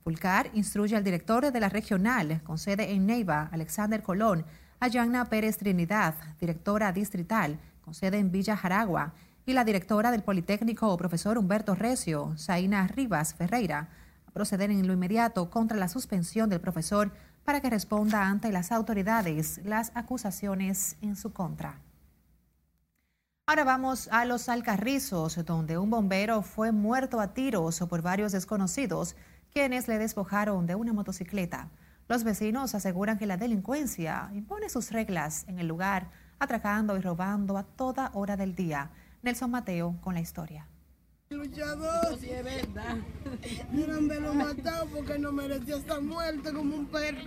Fulcar 0.04 0.50
instruye 0.54 0.98
al 0.98 1.04
director 1.04 1.52
de 1.52 1.60
la 1.60 1.70
regional, 1.70 2.42
con 2.44 2.58
sede 2.58 2.92
en 2.92 3.06
Neiva, 3.06 3.50
Alexander 3.52 4.04
Colón, 4.04 4.46
a 4.82 4.90
Yanna 4.90 5.26
Pérez 5.26 5.58
Trinidad, 5.58 6.16
directora 6.42 6.92
distrital, 6.92 7.58
con 7.86 7.94
sede 7.94 8.18
en 8.18 8.32
Villa 8.32 8.58
Jaragua, 8.58 9.14
y 9.46 9.54
la 9.54 9.64
directora 9.64 10.12
del 10.12 10.24
Politécnico, 10.24 10.96
profesor 10.98 11.38
Humberto 11.38 11.76
Recio, 11.76 12.34
Zaina 12.38 12.88
Rivas 12.88 13.34
Ferreira, 13.34 13.90
a 14.28 14.32
proceder 14.32 14.72
en 14.72 14.86
lo 14.86 14.94
inmediato 14.94 15.50
contra 15.50 15.78
la 15.78 15.88
suspensión 15.88 16.50
del 16.50 16.60
profesor 16.60 17.12
para 17.44 17.62
que 17.62 17.70
responda 17.70 18.28
ante 18.28 18.52
las 18.52 18.72
autoridades 18.72 19.60
las 19.66 19.92
acusaciones 19.96 20.98
en 21.02 21.16
su 21.16 21.34
contra. 21.34 21.80
Ahora 23.46 23.66
vamos 23.66 24.08
a 24.12 24.24
los 24.24 24.48
Alcarrizos, 24.48 25.44
donde 25.46 25.78
un 25.78 25.90
bombero 25.90 26.42
fue 26.44 26.72
muerto 26.72 27.20
a 27.20 27.34
tiros 27.34 27.80
por 27.90 28.02
varios 28.02 28.32
desconocidos, 28.32 29.18
quienes 29.52 29.88
le 29.90 29.98
despojaron 29.98 30.66
de 30.66 30.76
una 30.76 30.94
motocicleta. 30.94 31.70
Los 32.08 32.24
vecinos 32.24 32.74
aseguran 32.74 33.18
que 33.18 33.26
la 33.26 33.38
delincuencia 33.38 34.30
impone 34.34 34.70
sus 34.70 34.92
reglas 34.92 35.46
en 35.48 35.60
el 35.60 35.68
lugar, 35.68 36.10
atracando 36.40 36.98
y 36.98 37.02
robando 37.02 37.58
a 37.58 37.64
toda 37.64 38.12
hora 38.14 38.38
del 38.38 38.56
día. 38.56 38.92
Nelson 39.22 39.52
Mateo 39.52 39.98
con 40.02 40.14
la 40.14 40.22
historia. 40.22 40.68
Luchador. 41.34 42.18
Sí, 42.20 42.30
es 42.30 42.44
verdad. 42.44 42.98
Dieron 43.72 44.08
de 44.08 44.20
lo 44.20 44.34
matado 44.34 44.88
porque 44.88 45.20
no 45.20 45.32
merecía 45.32 45.78
esta 45.78 46.00
muerte 46.00 46.54
como 46.54 46.76
un 46.76 46.86
perro. 46.86 47.20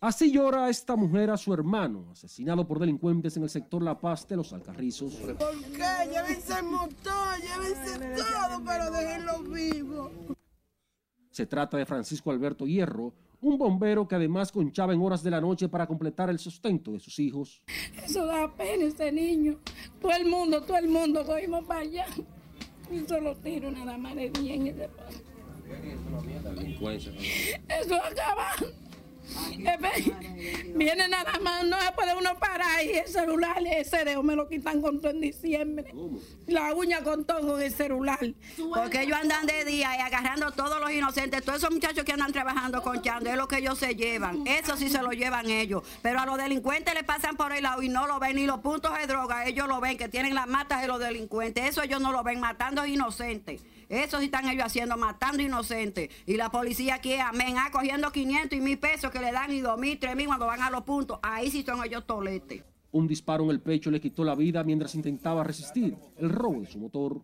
Así 0.00 0.32
llora 0.32 0.68
esta 0.68 0.96
mujer 0.96 1.30
a 1.30 1.36
su 1.36 1.54
hermano, 1.54 2.08
asesinado 2.10 2.66
por 2.66 2.80
delincuentes 2.80 3.36
en 3.36 3.44
el 3.44 3.48
sector 3.48 3.84
La 3.84 4.00
Paz 4.00 4.26
de 4.26 4.34
los 4.34 4.52
Alcarrizos. 4.52 5.14
¿Por 5.14 5.36
qué? 5.36 6.10
Llévense 6.10 6.58
el 6.58 6.64
motor, 6.64 7.38
llévense 7.40 8.20
todo, 8.20 8.62
pero 8.66 8.90
déjenlo 8.90 9.42
vivo. 9.44 10.10
Se 11.30 11.46
trata 11.46 11.76
de 11.76 11.86
Francisco 11.86 12.32
Alberto 12.32 12.66
Hierro, 12.66 13.14
un 13.40 13.56
bombero 13.56 14.08
que 14.08 14.16
además 14.16 14.50
conchaba 14.50 14.92
en 14.92 15.00
horas 15.00 15.22
de 15.22 15.30
la 15.30 15.40
noche 15.40 15.68
para 15.68 15.86
completar 15.86 16.30
el 16.30 16.40
sustento 16.40 16.90
de 16.90 16.98
sus 16.98 17.18
hijos. 17.20 17.62
Eso 18.04 18.26
da 18.26 18.52
pena 18.52 18.86
ese 18.86 19.12
niño. 19.12 19.60
Todo 20.00 20.12
el 20.12 20.26
mundo, 20.26 20.62
todo 20.62 20.78
el 20.78 20.88
mundo 20.88 21.24
cogimos 21.24 21.64
para 21.64 21.80
allá. 21.80 22.06
Y 22.92 23.06
solo 23.08 23.34
tiro 23.36 23.70
nada 23.70 23.96
más 23.96 24.14
de 24.14 24.28
bien 24.28 24.66
ese 24.66 24.88
Eso 27.68 27.96
acaba. 27.96 28.50
Viene 30.74 31.08
nada 31.08 31.38
más, 31.40 31.64
no 31.64 31.80
se 31.80 31.92
puede 31.92 32.16
uno 32.16 32.38
parar 32.38 32.84
y 32.84 32.98
el 32.98 33.06
celular, 33.06 33.62
ese 33.66 34.04
dedo 34.04 34.22
me 34.22 34.34
lo 34.34 34.48
quitan 34.48 34.80
con 34.80 35.00
todo 35.00 35.12
en 35.12 35.20
diciembre. 35.20 35.94
La 36.46 36.74
uña 36.74 37.02
con 37.02 37.24
todo 37.24 37.58
en 37.58 37.66
el 37.66 37.72
celular. 37.72 38.18
Porque 38.74 39.02
ellos 39.02 39.18
andan 39.20 39.46
de 39.46 39.64
día 39.64 39.96
y 39.96 40.00
agarrando 40.00 40.46
a 40.46 40.52
todos 40.52 40.80
los 40.80 40.90
inocentes, 40.90 41.44
todos 41.44 41.58
esos 41.58 41.70
muchachos 41.70 42.04
que 42.04 42.12
andan 42.12 42.32
trabajando 42.32 42.82
con 42.82 43.00
Chando, 43.02 43.30
es 43.30 43.36
lo 43.36 43.48
que 43.48 43.58
ellos 43.58 43.78
se 43.78 43.94
llevan. 43.94 44.46
Eso 44.46 44.76
sí 44.76 44.88
se 44.88 45.02
lo 45.02 45.10
llevan 45.10 45.50
ellos. 45.50 45.82
Pero 46.02 46.20
a 46.20 46.26
los 46.26 46.38
delincuentes 46.38 46.94
le 46.94 47.04
pasan 47.04 47.36
por 47.36 47.52
el 47.52 47.62
lado 47.62 47.82
y 47.82 47.88
no 47.88 48.06
lo 48.06 48.18
ven, 48.18 48.36
ni 48.36 48.46
los 48.46 48.60
puntos 48.60 48.96
de 48.98 49.06
droga, 49.06 49.46
ellos 49.46 49.68
lo 49.68 49.80
ven, 49.80 49.96
que 49.96 50.08
tienen 50.08 50.34
las 50.34 50.46
matas 50.46 50.80
de 50.80 50.88
los 50.88 50.98
delincuentes. 50.98 51.68
Eso 51.68 51.82
ellos 51.82 52.00
no 52.00 52.12
lo 52.12 52.22
ven, 52.22 52.40
matando 52.40 52.84
inocentes. 52.86 53.62
Eso 53.88 54.18
sí 54.18 54.26
están 54.26 54.48
ellos 54.48 54.64
haciendo, 54.64 54.96
matando 54.96 55.42
inocentes. 55.42 56.10
Y 56.26 56.36
la 56.36 56.50
policía 56.50 56.96
aquí, 56.96 57.14
amén, 57.14 57.56
ah, 57.58 57.70
cogiendo 57.72 58.10
500 58.10 58.58
y 58.58 58.60
mil 58.60 58.78
pesos 58.78 59.10
que 59.10 59.20
le 59.20 59.32
dan 59.32 59.52
y 59.52 59.60
2 59.60 59.78
mil, 59.78 59.98
3 59.98 60.16
mil 60.16 60.26
cuando 60.26 60.46
van 60.46 60.62
a 60.62 60.70
los 60.70 60.82
puntos. 60.82 61.18
Ahí 61.22 61.50
sí 61.50 61.62
son 61.62 61.84
ellos 61.84 62.06
toletes. 62.06 62.64
Un 62.92 63.06
disparo 63.06 63.44
en 63.44 63.50
el 63.50 63.60
pecho 63.60 63.90
le 63.90 64.00
quitó 64.00 64.22
la 64.22 64.34
vida 64.34 64.62
mientras 64.64 64.94
intentaba 64.94 65.42
resistir 65.42 65.96
el 66.18 66.28
robo 66.28 66.60
de 66.60 66.66
su 66.66 66.78
motor. 66.78 67.22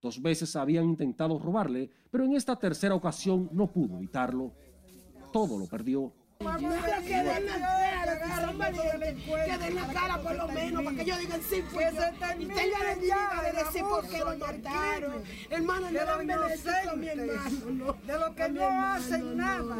Dos 0.00 0.20
veces 0.20 0.54
habían 0.56 0.84
intentado 0.84 1.38
robarle, 1.38 1.90
pero 2.10 2.24
en 2.24 2.34
esta 2.34 2.56
tercera 2.56 2.94
ocasión 2.94 3.48
no 3.52 3.66
pudo 3.72 3.96
evitarlo. 3.96 4.52
Todo 5.32 5.58
lo 5.58 5.66
perdió. 5.66 6.12
Que 6.42 7.16
den 7.16 7.46
la 7.46 8.18
cara, 8.18 8.52
que 9.46 9.58
den 9.58 9.74
la 9.74 9.86
cara 9.92 10.18
por 10.22 10.36
lo 10.36 10.48
menos, 10.48 10.82
para 10.82 10.96
que 10.96 11.02
ellos 11.02 11.18
digan 11.18 11.40
sí 11.48 11.62
fue 11.70 11.84
Y 12.38 12.46
tengan 12.46 12.86
el 12.92 13.00
dignidad 13.00 13.42
de 13.42 13.64
decir 13.64 13.82
por 13.82 14.08
qué 14.08 14.18
lo 14.18 14.36
mataron. 14.36 15.22
Hermano, 15.50 15.90
no 15.90 16.04
lo 16.04 16.12
a 16.12 16.96
mi 16.96 17.08
hermano. 17.08 17.96
De 18.06 18.18
lo 18.18 18.34
que 18.34 18.48
no 18.48 18.64
hacen 18.64 19.36
nada. 19.36 19.76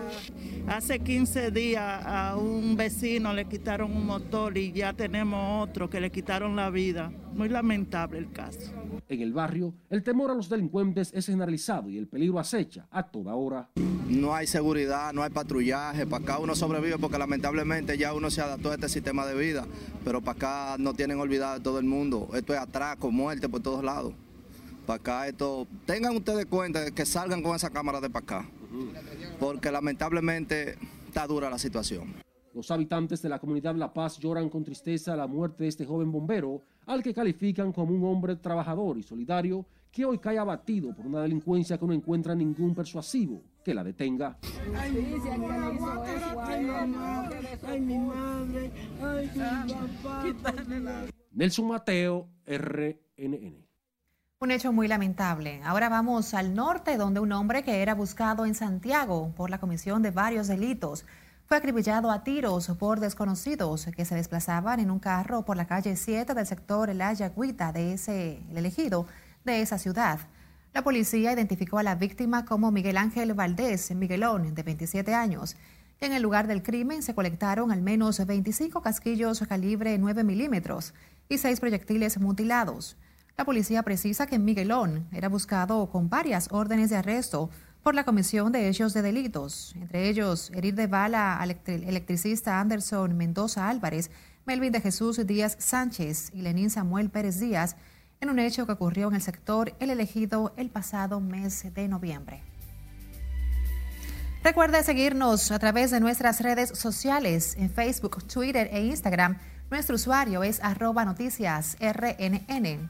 Hace 0.68 1.00
15 1.00 1.50
días 1.50 2.02
a 2.04 2.36
un 2.36 2.76
vecino 2.76 3.32
le 3.32 3.46
quitaron 3.46 3.90
un 3.92 4.06
motor 4.06 4.56
y 4.56 4.72
ya 4.72 4.92
tenemos 4.92 5.68
otro 5.68 5.88
que 5.90 6.00
le 6.00 6.10
quitaron 6.10 6.56
la 6.56 6.70
vida. 6.70 7.12
Muy 7.34 7.48
lamentable 7.48 8.18
el 8.18 8.30
caso. 8.30 8.72
En 9.08 9.20
el 9.20 9.32
barrio, 9.32 9.74
el 9.90 10.02
temor 10.02 10.30
a 10.30 10.34
los 10.34 10.48
delincuentes 10.48 11.10
es 11.14 11.26
generalizado 11.26 11.88
y 11.88 11.98
el 11.98 12.06
peligro 12.06 12.38
acecha 12.38 12.86
a 12.90 13.02
toda 13.02 13.34
hora. 13.34 13.70
No 14.08 14.34
hay 14.34 14.46
seguridad, 14.46 15.12
no 15.12 15.22
hay 15.22 15.30
patrullaje, 15.30 16.06
para 16.06 16.22
acá 16.22 16.38
uno 16.38 16.51
sobrevive 16.54 16.98
porque 16.98 17.18
lamentablemente 17.18 17.96
ya 17.98 18.14
uno 18.14 18.30
se 18.30 18.40
adaptó 18.40 18.70
a 18.70 18.74
este 18.74 18.88
sistema 18.88 19.26
de 19.26 19.34
vida, 19.34 19.66
pero 20.04 20.20
para 20.20 20.36
acá 20.36 20.76
no 20.78 20.94
tienen 20.94 21.18
olvidado 21.20 21.60
todo 21.60 21.78
el 21.78 21.84
mundo. 21.84 22.28
Esto 22.34 22.52
es 22.54 22.60
atraco, 22.60 23.10
muerte 23.10 23.48
por 23.48 23.60
todos 23.60 23.82
lados. 23.84 24.14
Para 24.86 24.96
acá 24.96 25.28
esto, 25.28 25.66
tengan 25.86 26.16
ustedes 26.16 26.46
cuenta 26.46 26.80
de 26.80 26.92
que 26.92 27.06
salgan 27.06 27.42
con 27.42 27.54
esa 27.54 27.70
cámara 27.70 28.00
de 28.00 28.10
para 28.10 28.24
acá, 28.24 28.50
porque 29.38 29.70
lamentablemente 29.70 30.76
está 31.06 31.26
dura 31.26 31.48
la 31.48 31.58
situación. 31.58 32.14
Los 32.54 32.70
habitantes 32.70 33.22
de 33.22 33.28
la 33.28 33.38
comunidad 33.38 33.74
La 33.76 33.92
Paz 33.92 34.18
lloran 34.18 34.50
con 34.50 34.64
tristeza 34.64 35.16
la 35.16 35.26
muerte 35.26 35.64
de 35.64 35.68
este 35.68 35.86
joven 35.86 36.12
bombero, 36.12 36.62
al 36.86 37.02
que 37.02 37.14
califican 37.14 37.72
como 37.72 37.94
un 37.94 38.04
hombre 38.04 38.36
trabajador 38.36 38.98
y 38.98 39.02
solidario 39.02 39.64
que 39.90 40.04
hoy 40.04 40.18
cae 40.18 40.38
abatido 40.38 40.94
por 40.94 41.06
una 41.06 41.22
delincuencia 41.22 41.78
que 41.78 41.86
no 41.86 41.92
encuentra 41.92 42.34
ningún 42.34 42.74
persuasivo 42.74 43.42
que 43.62 43.74
la 43.74 43.84
detenga. 43.84 44.38
Nelson 51.30 51.68
Mateo, 51.68 52.28
RNN. 52.46 53.66
Un 54.40 54.50
hecho 54.50 54.72
muy 54.72 54.88
lamentable. 54.88 55.60
Ahora 55.64 55.88
vamos 55.88 56.34
al 56.34 56.54
norte, 56.54 56.96
donde 56.96 57.20
un 57.20 57.30
hombre 57.30 57.62
que 57.62 57.80
era 57.80 57.94
buscado 57.94 58.44
en 58.44 58.54
Santiago 58.54 59.32
por 59.36 59.50
la 59.50 59.60
comisión 59.60 60.02
de 60.02 60.10
varios 60.10 60.48
delitos 60.48 61.04
fue 61.46 61.58
acribillado 61.58 62.10
a 62.10 62.24
tiros 62.24 62.66
por 62.78 62.98
desconocidos 62.98 63.86
que 63.94 64.04
se 64.04 64.14
desplazaban 64.14 64.80
en 64.80 64.90
un 64.90 64.98
carro 64.98 65.44
por 65.44 65.56
la 65.56 65.66
calle 65.66 65.96
7 65.96 66.34
del 66.34 66.46
sector 66.46 66.90
El 66.90 67.02
Ayagüita 67.02 67.72
de 67.72 67.92
ese 67.92 68.42
el 68.50 68.56
elegido 68.56 69.06
de 69.44 69.60
esa 69.60 69.78
ciudad. 69.78 70.18
La 70.74 70.82
policía 70.82 71.32
identificó 71.32 71.78
a 71.78 71.82
la 71.82 71.96
víctima 71.96 72.46
como 72.46 72.72
Miguel 72.72 72.96
Ángel 72.96 73.34
Valdés 73.34 73.94
Miguelón, 73.94 74.54
de 74.54 74.62
27 74.62 75.12
años. 75.12 75.56
En 76.00 76.12
el 76.12 76.22
lugar 76.22 76.46
del 76.46 76.62
crimen 76.62 77.02
se 77.02 77.14
colectaron 77.14 77.70
al 77.70 77.82
menos 77.82 78.24
25 78.24 78.80
casquillos 78.80 79.44
calibre 79.46 79.98
9 79.98 80.24
milímetros 80.24 80.94
y 81.28 81.36
seis 81.36 81.60
proyectiles 81.60 82.18
mutilados. 82.18 82.96
La 83.36 83.44
policía 83.44 83.82
precisa 83.82 84.26
que 84.26 84.38
Miguelón 84.38 85.08
era 85.12 85.28
buscado 85.28 85.90
con 85.90 86.08
varias 86.08 86.48
órdenes 86.50 86.88
de 86.88 86.96
arresto 86.96 87.50
por 87.82 87.94
la 87.94 88.04
comisión 88.04 88.50
de 88.50 88.68
hechos 88.68 88.94
de 88.94 89.02
delitos, 89.02 89.74
entre 89.76 90.08
ellos 90.08 90.50
herir 90.54 90.74
de 90.74 90.86
bala 90.86 91.36
al 91.36 91.50
electricista 91.66 92.60
Anderson 92.60 93.14
Mendoza 93.14 93.68
Álvarez, 93.68 94.10
Melvin 94.46 94.72
de 94.72 94.80
Jesús 94.80 95.24
Díaz 95.26 95.56
Sánchez 95.58 96.30
y 96.32 96.40
Lenín 96.40 96.70
Samuel 96.70 97.10
Pérez 97.10 97.38
Díaz, 97.38 97.76
en 98.22 98.30
un 98.30 98.38
hecho 98.38 98.66
que 98.66 98.72
ocurrió 98.72 99.08
en 99.08 99.16
el 99.16 99.20
sector 99.20 99.74
El 99.80 99.90
Elegido 99.90 100.54
el 100.56 100.70
pasado 100.70 101.20
mes 101.20 101.74
de 101.74 101.88
noviembre. 101.88 102.40
Recuerde 104.44 104.82
seguirnos 104.84 105.50
a 105.50 105.58
través 105.58 105.90
de 105.90 106.00
nuestras 106.00 106.40
redes 106.40 106.70
sociales 106.70 107.56
en 107.58 107.68
Facebook, 107.68 108.24
Twitter 108.26 108.70
e 108.72 108.84
Instagram. 108.84 109.38
Nuestro 109.70 109.96
usuario 109.96 110.44
es 110.44 110.62
arroba 110.62 111.04
noticias 111.04 111.76
RNN. 111.80 112.88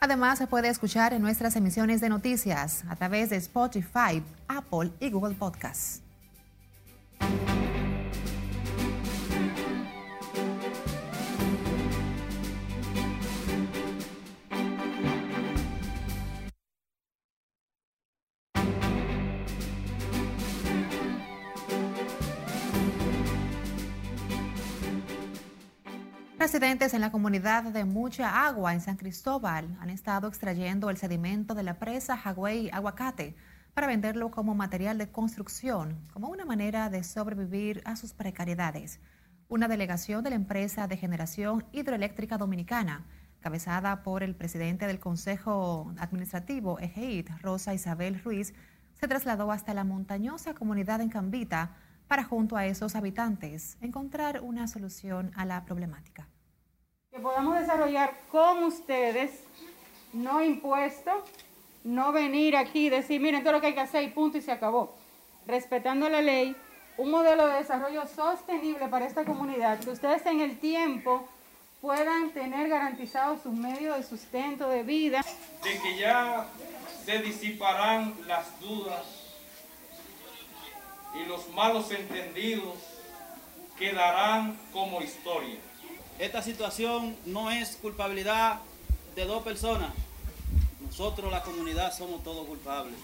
Además, 0.00 0.38
se 0.38 0.48
puede 0.48 0.68
escuchar 0.68 1.14
en 1.14 1.22
nuestras 1.22 1.54
emisiones 1.56 2.00
de 2.00 2.08
noticias 2.08 2.84
a 2.88 2.96
través 2.96 3.30
de 3.30 3.36
Spotify, 3.36 4.22
Apple 4.48 4.90
y 4.98 5.10
Google 5.10 5.34
Podcasts. 5.34 6.02
Residentes 26.54 26.94
en 26.94 27.00
la 27.00 27.10
comunidad 27.10 27.64
de 27.64 27.84
Mucha 27.84 28.46
Agua 28.46 28.74
en 28.74 28.80
San 28.80 28.96
Cristóbal 28.96 29.76
han 29.80 29.90
estado 29.90 30.28
extrayendo 30.28 30.88
el 30.88 30.96
sedimento 30.96 31.52
de 31.52 31.64
la 31.64 31.80
presa 31.80 32.14
Hagüey 32.14 32.70
Aguacate 32.72 33.34
para 33.74 33.88
venderlo 33.88 34.30
como 34.30 34.54
material 34.54 34.96
de 34.96 35.10
construcción, 35.10 35.98
como 36.12 36.28
una 36.28 36.44
manera 36.44 36.90
de 36.90 37.02
sobrevivir 37.02 37.82
a 37.84 37.96
sus 37.96 38.12
precariedades. 38.14 39.00
Una 39.48 39.66
delegación 39.66 40.22
de 40.22 40.30
la 40.30 40.36
empresa 40.36 40.86
de 40.86 40.96
generación 40.96 41.66
hidroeléctrica 41.72 42.38
dominicana, 42.38 43.04
cabezada 43.40 44.04
por 44.04 44.22
el 44.22 44.36
presidente 44.36 44.86
del 44.86 45.00
Consejo 45.00 45.92
Administrativo 45.98 46.78
EGEIT, 46.78 47.30
Rosa 47.42 47.74
Isabel 47.74 48.22
Ruiz, 48.22 48.54
se 48.92 49.08
trasladó 49.08 49.50
hasta 49.50 49.74
la 49.74 49.82
montañosa 49.82 50.54
comunidad 50.54 51.00
en 51.00 51.08
Cambita 51.08 51.74
para 52.06 52.22
junto 52.22 52.56
a 52.56 52.64
esos 52.64 52.94
habitantes 52.94 53.76
encontrar 53.80 54.40
una 54.40 54.68
solución 54.68 55.32
a 55.34 55.44
la 55.46 55.64
problemática 55.64 56.28
que 57.14 57.20
podamos 57.20 57.56
desarrollar 57.60 58.12
con 58.28 58.64
ustedes, 58.64 59.30
no 60.12 60.42
impuesto, 60.42 61.24
no 61.84 62.10
venir 62.10 62.56
aquí 62.56 62.86
y 62.86 62.90
decir, 62.90 63.20
miren, 63.20 63.44
todo 63.44 63.52
lo 63.52 63.60
que 63.60 63.68
hay 63.68 63.74
que 63.74 63.80
hacer 63.80 64.02
y 64.02 64.08
punto 64.08 64.36
y 64.36 64.42
se 64.42 64.50
acabó. 64.50 64.96
Respetando 65.46 66.08
la 66.08 66.20
ley, 66.20 66.56
un 66.96 67.12
modelo 67.12 67.46
de 67.46 67.58
desarrollo 67.58 68.02
sostenible 68.08 68.88
para 68.88 69.06
esta 69.06 69.24
comunidad, 69.24 69.78
que 69.78 69.90
ustedes 69.90 70.26
en 70.26 70.40
el 70.40 70.58
tiempo 70.58 71.28
puedan 71.80 72.30
tener 72.30 72.68
garantizados 72.68 73.42
sus 73.42 73.52
medios 73.52 73.96
de 73.96 74.02
sustento, 74.02 74.68
de 74.68 74.82
vida. 74.82 75.24
De 75.62 75.78
que 75.78 75.96
ya 75.96 76.48
se 77.04 77.20
disiparán 77.20 78.12
las 78.26 78.58
dudas 78.58 79.04
y 81.14 81.28
los 81.28 81.48
malos 81.50 81.92
entendidos 81.92 82.74
quedarán 83.78 84.58
como 84.72 85.00
historia. 85.00 85.60
Esta 86.18 86.42
situación 86.42 87.16
no 87.26 87.50
es 87.50 87.76
culpabilidad 87.76 88.60
de 89.16 89.24
dos 89.24 89.42
personas. 89.42 89.90
nosotros 90.80 91.30
la 91.32 91.42
comunidad 91.42 91.92
somos 91.92 92.22
todos 92.22 92.46
culpables, 92.46 92.94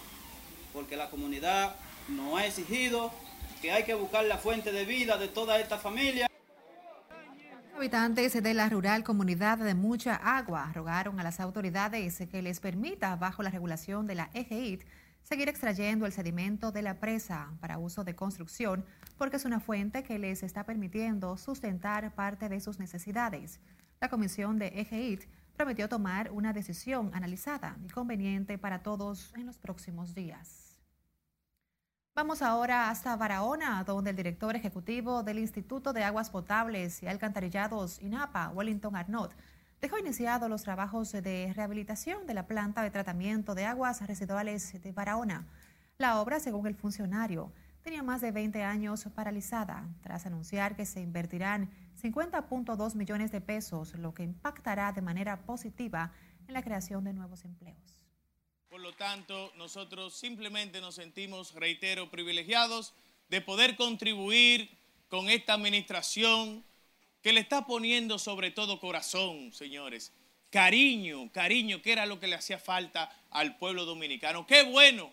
porque 0.73 0.97
la 0.97 1.11
comunidad 1.11 1.75
nos 2.09 2.39
ha 2.39 2.47
exigido 2.47 3.11
que 3.61 3.73
hay 3.73 3.83
que 3.83 3.95
buscar 3.95 4.25
la 4.25 4.39
fuente 4.39 4.71
de 4.71 4.85
vida 4.85 5.19
de 5.19 5.27
toda 5.27 5.59
esta 5.59 5.77
familia. 5.77 6.29
Habitantes 7.77 8.41
de 8.41 8.55
la 8.55 8.69
rural 8.69 9.03
comunidad 9.03 9.59
de 9.59 9.75
Mucha 9.75 10.15
Agua 10.15 10.71
rogaron 10.73 11.19
a 11.19 11.25
las 11.25 11.41
autoridades 11.41 12.23
que 12.31 12.43
les 12.43 12.61
permita, 12.61 13.17
bajo 13.17 13.43
la 13.43 13.51
regulación 13.51 14.07
de 14.07 14.15
la 14.15 14.31
EGIT, 14.35 14.85
seguir 15.23 15.49
extrayendo 15.49 16.07
el 16.07 16.13
sedimento 16.13 16.73
de 16.73 16.83
la 16.83 17.01
presa 17.01 17.53
para 17.61 17.79
uso 17.79 18.05
de 18.05 18.17
construcción, 18.17 18.85
porque 19.19 19.37
es 19.37 19.45
una 19.45 19.61
fuente 19.61 20.03
que 20.03 20.19
les 20.19 20.43
está 20.43 20.65
permitiendo 20.65 21.37
sustentar 21.37 22.15
parte 22.15 22.49
de 22.49 22.61
sus 22.61 22.79
necesidades. 22.79 23.61
La 24.01 24.09
comisión 24.09 24.59
de 24.59 24.69
EGIT 24.69 25.25
prometió 25.57 25.89
tomar 25.89 26.31
una 26.31 26.53
decisión 26.53 27.11
analizada 27.13 27.77
y 27.85 27.89
conveniente 27.89 28.57
para 28.57 28.83
todos 28.83 29.33
en 29.37 29.47
los 29.47 29.59
próximos 29.59 30.15
días. 30.15 30.71
Vamos 32.15 32.43
ahora 32.43 32.91
hasta 32.91 33.17
Barahona, 33.17 33.85
donde 33.85 34.11
el 34.11 34.17
director 34.17 34.57
ejecutivo 34.57 35.23
del 35.23 35.39
Instituto 35.39 35.93
de 35.93 36.03
Aguas 36.03 36.29
Potables 36.29 37.03
y 37.03 37.07
Alcantarillados 37.07 38.01
INAPA, 38.03 38.51
Wellington 38.51 38.97
Arnott, 38.97 39.33
dejó 39.81 39.99
iniciados 39.99 40.49
los 40.51 40.63
trabajos 40.63 41.13
de 41.13 41.53
rehabilitación 41.55 42.27
de 42.27 42.35
la 42.35 42.47
planta 42.47 42.83
de 42.83 42.91
tratamiento 42.91 43.55
de 43.55 43.65
aguas 43.65 44.07
residuales 44.07 44.81
de 44.83 44.93
Barahona. 44.93 45.47
La 45.99 46.21
obra, 46.21 46.41
según 46.41 46.67
el 46.67 46.75
funcionario, 46.75 47.53
tenía 47.83 48.03
más 48.03 48.21
de 48.21 48.31
20 48.31 48.63
años 48.63 49.07
paralizada, 49.15 49.89
tras 50.03 50.27
anunciar 50.27 50.77
que 50.77 50.85
se 50.85 51.01
invertirán 51.01 51.71
50.2 52.01 52.95
millones 52.95 53.33
de 53.33 53.41
pesos, 53.41 53.95
lo 53.95 54.13
que 54.13 54.23
impactará 54.23 54.93
de 54.93 55.03
manera 55.03 55.43
positiva 55.43 56.13
en 56.47 56.55
la 56.55 56.63
creación 56.63 57.05
de 57.05 57.13
nuevos 57.13 57.45
empleos. 57.45 58.01
Por 58.69 58.81
lo 58.81 58.93
tanto, 58.93 59.51
nosotros 59.57 60.15
simplemente 60.15 60.81
nos 60.81 60.95
sentimos, 60.95 61.55
reitero, 61.55 62.11
privilegiados 62.11 62.95
de 63.29 63.41
poder 63.41 63.77
contribuir 63.77 64.71
con 65.09 65.29
esta 65.29 65.55
administración 65.55 66.65
que 67.23 67.33
le 67.33 67.41
está 67.41 67.67
poniendo 67.67 68.19
sobre 68.19 68.51
todo 68.51 68.81
corazón, 68.81 69.53
señores. 69.53 70.13
Cariño, 70.51 71.31
cariño, 71.33 71.81
que 71.81 71.93
era 71.93 72.07
lo 72.07 72.19
que 72.19 72.27
le 72.27 72.35
hacía 72.35 72.59
falta 72.59 73.15
al 73.31 73.57
pueblo 73.57 73.85
dominicano. 73.85 74.47
Qué 74.47 74.65
bueno 74.65 75.13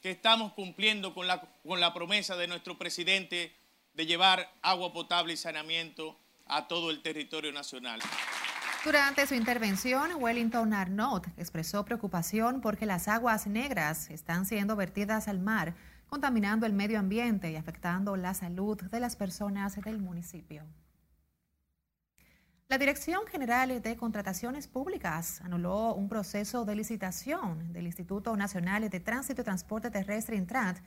que 0.00 0.10
estamos 0.10 0.52
cumpliendo 0.52 1.14
con 1.14 1.26
la, 1.26 1.40
con 1.40 1.80
la 1.80 1.94
promesa 1.94 2.36
de 2.36 2.48
nuestro 2.48 2.78
presidente 2.78 3.52
de 3.94 4.06
llevar 4.06 4.52
agua 4.62 4.92
potable 4.92 5.32
y 5.32 5.36
saneamiento 5.36 6.18
a 6.46 6.68
todo 6.68 6.90
el 6.90 7.02
territorio 7.02 7.52
nacional. 7.52 8.00
Durante 8.84 9.26
su 9.28 9.34
intervención, 9.34 10.10
Wellington 10.16 10.72
Arnott 10.74 11.28
expresó 11.36 11.84
preocupación 11.84 12.60
porque 12.60 12.84
las 12.84 13.06
aguas 13.06 13.46
negras 13.46 14.10
están 14.10 14.44
siendo 14.44 14.74
vertidas 14.74 15.28
al 15.28 15.38
mar, 15.38 15.76
contaminando 16.08 16.66
el 16.66 16.72
medio 16.72 16.98
ambiente 16.98 17.50
y 17.52 17.56
afectando 17.56 18.16
la 18.16 18.34
salud 18.34 18.80
de 18.80 19.00
las 19.00 19.14
personas 19.14 19.80
del 19.82 19.98
municipio. 19.98 20.64
La 22.72 22.78
Dirección 22.78 23.26
General 23.26 23.82
de 23.82 23.96
Contrataciones 23.98 24.66
Públicas 24.66 25.42
anuló 25.42 25.94
un 25.94 26.08
proceso 26.08 26.64
de 26.64 26.74
licitación 26.74 27.70
del 27.70 27.84
Instituto 27.84 28.34
Nacional 28.34 28.88
de 28.88 28.98
Tránsito 28.98 29.42
y 29.42 29.44
Transporte 29.44 29.90
Terrestre 29.90 30.36
Intrant 30.36 30.78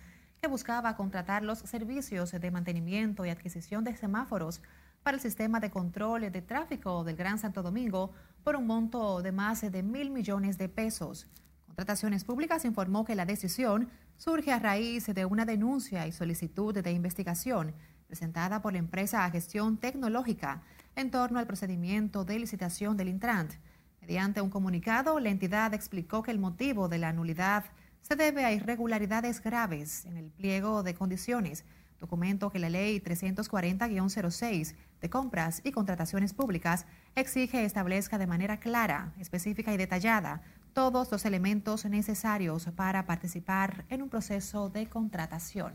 que 0.42 0.48
buscaba 0.48 0.96
contratar 0.96 1.44
los 1.44 1.60
servicios 1.60 2.32
de 2.32 2.50
mantenimiento 2.50 3.24
y 3.24 3.30
adquisición 3.30 3.84
de 3.84 3.96
semáforos 3.96 4.64
para 5.04 5.18
el 5.18 5.22
sistema 5.22 5.60
de 5.60 5.70
control 5.70 6.32
de 6.32 6.42
tráfico 6.42 7.04
del 7.04 7.18
Gran 7.18 7.38
Santo 7.38 7.62
Domingo 7.62 8.14
por 8.44 8.56
un 8.56 8.66
monto 8.66 9.22
de 9.22 9.32
más 9.32 9.62
de 9.62 9.84
mil 9.84 10.10
millones 10.10 10.58
de 10.58 10.70
pesos. 10.70 11.28
Contrataciones 11.68 12.24
Públicas 12.24 12.66
informó 12.66 13.06
que 13.06 13.14
la 13.14 13.28
decisión 13.28 13.92
surge 14.18 14.52
a 14.52 14.58
raíz 14.58 15.06
de 15.06 15.26
una 15.26 15.46
denuncia 15.46 16.08
y 16.08 16.12
solicitud 16.12 16.74
de 16.74 16.92
investigación 16.92 17.76
presentada 18.08 18.64
por 18.64 18.74
la 18.74 18.80
empresa 18.80 19.24
a 19.24 19.30
gestión 19.30 19.78
tecnológica 19.78 20.64
en 20.96 21.12
torno 21.12 21.40
al 21.40 21.48
procedimiento 21.48 22.26
de 22.26 22.40
licitación 22.40 22.98
del 22.98 23.10
Intrant. 23.10 23.54
Mediante 24.02 24.42
un 24.42 24.50
comunicado, 24.50 25.20
la 25.20 25.30
entidad 25.30 25.74
explicó 25.74 26.24
que 26.24 26.32
el 26.32 26.40
motivo 26.40 26.88
de 26.88 27.00
la 27.00 27.14
nulidad 27.14 27.66
se 28.02 28.16
debe 28.16 28.46
a 28.46 28.54
irregularidades 28.54 29.42
graves 29.42 30.06
en 30.06 30.18
el 30.18 30.30
pliego 30.32 30.84
de 30.84 30.94
condiciones 30.94 31.66
documento 32.00 32.52
que 32.52 32.60
la 32.60 32.70
Ley 32.70 33.00
340-06 33.00 34.76
de 35.02 35.10
Compras 35.10 35.62
y 35.64 35.72
Contrataciones 35.72 36.34
Públicas 36.34 36.86
exige 37.16 37.66
establezca 37.66 38.18
de 38.18 38.28
manera 38.28 38.60
clara, 38.60 39.14
específica 39.20 39.74
y 39.74 39.78
detallada 39.78 40.42
todos 40.74 41.12
los 41.12 41.26
elementos 41.26 41.86
necesarios 41.86 42.68
para 42.76 43.06
participar 43.06 43.86
en 43.90 44.02
un 44.02 44.10
proceso 44.10 44.70
de 44.70 44.88
contratación. 44.88 45.74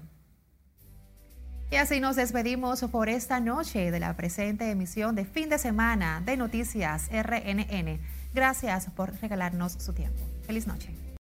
Y 1.70 1.76
así 1.76 2.00
nos 2.00 2.16
despedimos 2.16 2.80
por 2.90 3.08
esta 3.08 3.38
noche 3.38 3.92
de 3.92 4.00
la 4.00 4.16
presente 4.16 4.70
emisión 4.70 5.14
de 5.14 5.24
fin 5.24 5.48
de 5.48 5.58
semana 5.58 6.20
de 6.24 6.36
Noticias 6.36 7.08
RNN. 7.12 8.00
Gracias 8.34 8.86
por 8.96 9.14
regalarnos 9.20 9.72
su 9.74 9.92
tiempo. 9.92 10.18
Feliz 10.46 10.66
noche. 10.66 11.00